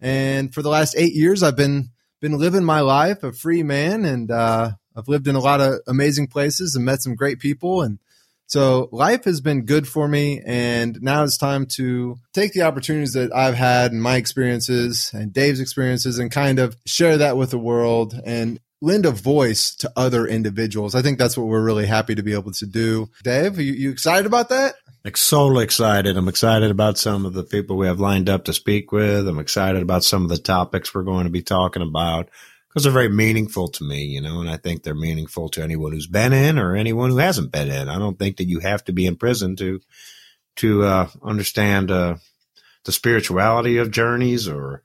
and 0.00 0.52
for 0.52 0.62
the 0.62 0.68
last 0.68 0.94
eight 0.98 1.14
years, 1.14 1.42
I've 1.42 1.56
been 1.56 1.90
been 2.20 2.36
living 2.36 2.64
my 2.64 2.80
life 2.80 3.22
a 3.22 3.32
free 3.32 3.62
man, 3.62 4.04
and 4.04 4.30
uh, 4.30 4.72
I've 4.94 5.08
lived 5.08 5.28
in 5.28 5.36
a 5.36 5.40
lot 5.40 5.60
of 5.60 5.80
amazing 5.86 6.26
places 6.26 6.74
and 6.74 6.84
met 6.84 7.02
some 7.02 7.14
great 7.14 7.38
people 7.38 7.82
and 7.82 7.98
so 8.46 8.88
life 8.92 9.24
has 9.24 9.40
been 9.40 9.64
good 9.64 9.88
for 9.88 10.06
me. 10.06 10.40
And 10.44 11.00
now 11.02 11.24
it's 11.24 11.36
time 11.36 11.66
to 11.76 12.16
take 12.32 12.52
the 12.52 12.62
opportunities 12.62 13.14
that 13.14 13.34
I've 13.34 13.54
had 13.54 13.92
and 13.92 14.02
my 14.02 14.16
experiences 14.16 15.10
and 15.12 15.32
Dave's 15.32 15.60
experiences 15.60 16.18
and 16.18 16.30
kind 16.30 16.58
of 16.58 16.76
share 16.86 17.18
that 17.18 17.36
with 17.36 17.50
the 17.50 17.58
world 17.58 18.18
and 18.24 18.60
lend 18.80 19.06
a 19.06 19.10
voice 19.10 19.74
to 19.74 19.90
other 19.96 20.26
individuals. 20.26 20.94
I 20.94 21.02
think 21.02 21.18
that's 21.18 21.36
what 21.36 21.46
we're 21.46 21.64
really 21.64 21.86
happy 21.86 22.14
to 22.14 22.22
be 22.22 22.34
able 22.34 22.52
to 22.52 22.66
do. 22.66 23.08
Dave, 23.24 23.58
you, 23.58 23.72
you 23.72 23.90
excited 23.90 24.26
about 24.26 24.50
that? 24.50 24.74
So 25.14 25.58
excited. 25.60 26.16
I'm 26.16 26.28
excited 26.28 26.70
about 26.70 26.98
some 26.98 27.26
of 27.26 27.32
the 27.32 27.44
people 27.44 27.76
we 27.76 27.86
have 27.86 28.00
lined 28.00 28.28
up 28.28 28.44
to 28.44 28.52
speak 28.52 28.90
with. 28.92 29.28
I'm 29.28 29.38
excited 29.38 29.80
about 29.80 30.04
some 30.04 30.24
of 30.24 30.28
the 30.28 30.36
topics 30.36 30.94
we're 30.94 31.04
going 31.04 31.24
to 31.24 31.30
be 31.30 31.42
talking 31.42 31.82
about 31.82 32.28
because 32.76 32.84
they're 32.84 32.92
very 32.92 33.08
meaningful 33.08 33.68
to 33.68 33.84
me, 33.84 34.04
you 34.04 34.20
know, 34.20 34.42
and 34.42 34.50
I 34.50 34.58
think 34.58 34.82
they're 34.82 34.94
meaningful 34.94 35.48
to 35.48 35.62
anyone 35.62 35.92
who's 35.92 36.06
been 36.06 36.34
in 36.34 36.58
or 36.58 36.76
anyone 36.76 37.08
who 37.08 37.16
hasn't 37.16 37.50
been 37.50 37.70
in. 37.70 37.88
I 37.88 37.98
don't 37.98 38.18
think 38.18 38.36
that 38.36 38.48
you 38.48 38.58
have 38.58 38.84
to 38.84 38.92
be 38.92 39.06
in 39.06 39.16
prison 39.16 39.56
to 39.56 39.80
to 40.56 40.82
uh, 40.82 41.08
understand 41.22 41.90
uh, 41.90 42.16
the 42.84 42.92
spirituality 42.92 43.78
of 43.78 43.92
journeys 43.92 44.46
or 44.46 44.82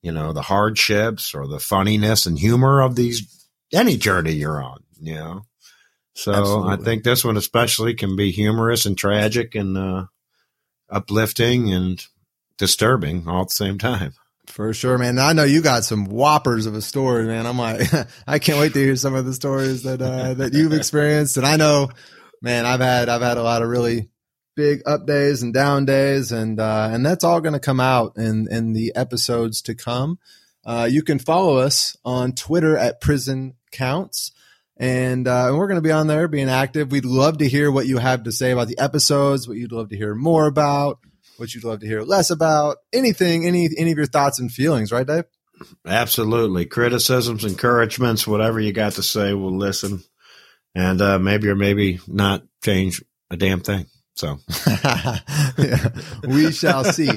you 0.00 0.10
know 0.10 0.32
the 0.32 0.40
hardships 0.40 1.34
or 1.34 1.46
the 1.46 1.60
funniness 1.60 2.24
and 2.24 2.38
humor 2.38 2.80
of 2.80 2.96
these 2.96 3.46
any 3.74 3.98
journey 3.98 4.32
you're 4.32 4.62
on. 4.62 4.82
You 4.98 5.16
know, 5.16 5.42
so 6.14 6.32
Absolutely. 6.32 6.72
I 6.72 6.76
think 6.76 7.04
this 7.04 7.26
one 7.26 7.36
especially 7.36 7.92
can 7.92 8.16
be 8.16 8.30
humorous 8.30 8.86
and 8.86 8.96
tragic 8.96 9.54
and 9.54 9.76
uh, 9.76 10.06
uplifting 10.88 11.74
and 11.74 12.02
disturbing 12.56 13.28
all 13.28 13.42
at 13.42 13.48
the 13.48 13.54
same 13.54 13.76
time. 13.76 14.14
For 14.46 14.72
sure, 14.72 14.98
man. 14.98 15.18
I 15.18 15.32
know 15.32 15.44
you 15.44 15.62
got 15.62 15.84
some 15.84 16.04
whoppers 16.04 16.66
of 16.66 16.74
a 16.74 16.82
story, 16.82 17.26
man. 17.26 17.46
I'm 17.46 17.58
like, 17.58 17.88
I 18.26 18.38
can't 18.38 18.58
wait 18.58 18.74
to 18.74 18.78
hear 18.78 18.96
some 18.96 19.14
of 19.14 19.24
the 19.24 19.34
stories 19.34 19.82
that 19.84 20.00
uh, 20.02 20.34
that 20.34 20.52
you've 20.52 20.72
experienced. 20.74 21.36
And 21.36 21.46
I 21.46 21.56
know, 21.56 21.90
man, 22.42 22.66
I've 22.66 22.80
had 22.80 23.08
I've 23.08 23.22
had 23.22 23.38
a 23.38 23.42
lot 23.42 23.62
of 23.62 23.68
really 23.68 24.10
big 24.54 24.82
up 24.86 25.06
days 25.06 25.42
and 25.42 25.52
down 25.52 25.86
days, 25.86 26.30
and 26.30 26.60
uh, 26.60 26.88
and 26.92 27.04
that's 27.04 27.24
all 27.24 27.40
going 27.40 27.54
to 27.54 27.60
come 27.60 27.80
out 27.80 28.16
in 28.16 28.46
in 28.50 28.74
the 28.74 28.92
episodes 28.94 29.62
to 29.62 29.74
come. 29.74 30.18
Uh, 30.64 30.88
you 30.90 31.02
can 31.02 31.18
follow 31.18 31.56
us 31.56 31.96
on 32.04 32.32
Twitter 32.32 32.76
at 32.76 33.00
Prison 33.00 33.54
Counts. 33.70 34.32
And, 34.76 35.28
uh, 35.28 35.48
and 35.48 35.58
we're 35.58 35.68
going 35.68 35.78
to 35.78 35.86
be 35.86 35.92
on 35.92 36.08
there 36.08 36.26
being 36.26 36.48
active. 36.48 36.90
We'd 36.90 37.04
love 37.04 37.38
to 37.38 37.48
hear 37.48 37.70
what 37.70 37.86
you 37.86 37.98
have 37.98 38.24
to 38.24 38.32
say 38.32 38.50
about 38.50 38.66
the 38.66 38.78
episodes, 38.78 39.46
what 39.46 39.56
you'd 39.56 39.72
love 39.72 39.90
to 39.90 39.96
hear 39.96 40.14
more 40.14 40.46
about, 40.46 40.98
what 41.36 41.54
you'd 41.54 41.64
love 41.64 41.80
to 41.80 41.86
hear 41.86 42.02
less 42.02 42.30
about, 42.30 42.78
anything, 42.92 43.46
any, 43.46 43.68
any 43.76 43.92
of 43.92 43.96
your 43.96 44.06
thoughts 44.06 44.38
and 44.38 44.50
feelings, 44.50 44.92
right, 44.92 45.06
Dave? 45.06 45.24
Absolutely. 45.86 46.66
Criticisms, 46.66 47.44
encouragements, 47.44 48.26
whatever 48.26 48.60
you 48.60 48.72
got 48.72 48.92
to 48.92 49.02
say, 49.02 49.34
we'll 49.34 49.56
listen. 49.56 50.02
And 50.74 51.00
uh, 51.00 51.18
maybe 51.18 51.48
or 51.48 51.54
maybe 51.54 52.00
not 52.08 52.42
change 52.62 53.02
a 53.30 53.36
damn 53.36 53.60
thing. 53.60 53.86
So 54.16 54.38
yeah, 54.78 55.18
we 56.28 56.52
shall 56.52 56.84
see. 56.84 57.10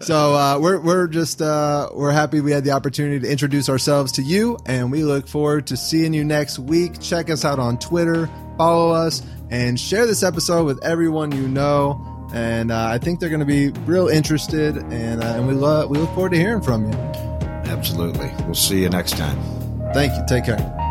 So 0.00 0.34
uh, 0.34 0.58
we're 0.60 0.80
we're 0.80 1.06
just 1.06 1.40
uh, 1.40 1.88
we're 1.94 2.12
happy 2.12 2.40
we 2.40 2.52
had 2.52 2.62
the 2.62 2.72
opportunity 2.72 3.20
to 3.20 3.30
introduce 3.30 3.70
ourselves 3.70 4.12
to 4.12 4.22
you, 4.22 4.58
and 4.66 4.92
we 4.92 5.02
look 5.02 5.26
forward 5.26 5.66
to 5.68 5.78
seeing 5.78 6.12
you 6.12 6.24
next 6.24 6.58
week. 6.58 7.00
Check 7.00 7.30
us 7.30 7.46
out 7.46 7.58
on 7.58 7.78
Twitter, 7.78 8.28
follow 8.58 8.92
us, 8.92 9.22
and 9.50 9.80
share 9.80 10.06
this 10.06 10.22
episode 10.22 10.66
with 10.66 10.82
everyone 10.84 11.32
you 11.32 11.48
know. 11.48 12.11
And 12.32 12.72
uh, 12.72 12.86
I 12.86 12.98
think 12.98 13.20
they're 13.20 13.28
going 13.28 13.40
to 13.40 13.46
be 13.46 13.68
real 13.84 14.08
interested, 14.08 14.76
and 14.76 15.22
uh, 15.22 15.26
and 15.26 15.46
we 15.46 15.54
love 15.54 15.90
we 15.90 15.98
look 15.98 16.08
forward 16.14 16.32
to 16.32 16.38
hearing 16.38 16.62
from 16.62 16.90
you. 16.90 16.98
Absolutely. 17.70 18.30
We'll 18.44 18.54
see 18.54 18.82
you 18.82 18.88
next 18.88 19.16
time. 19.16 19.38
Thank 19.92 20.12
you. 20.14 20.24
Take 20.26 20.46
care. 20.46 20.81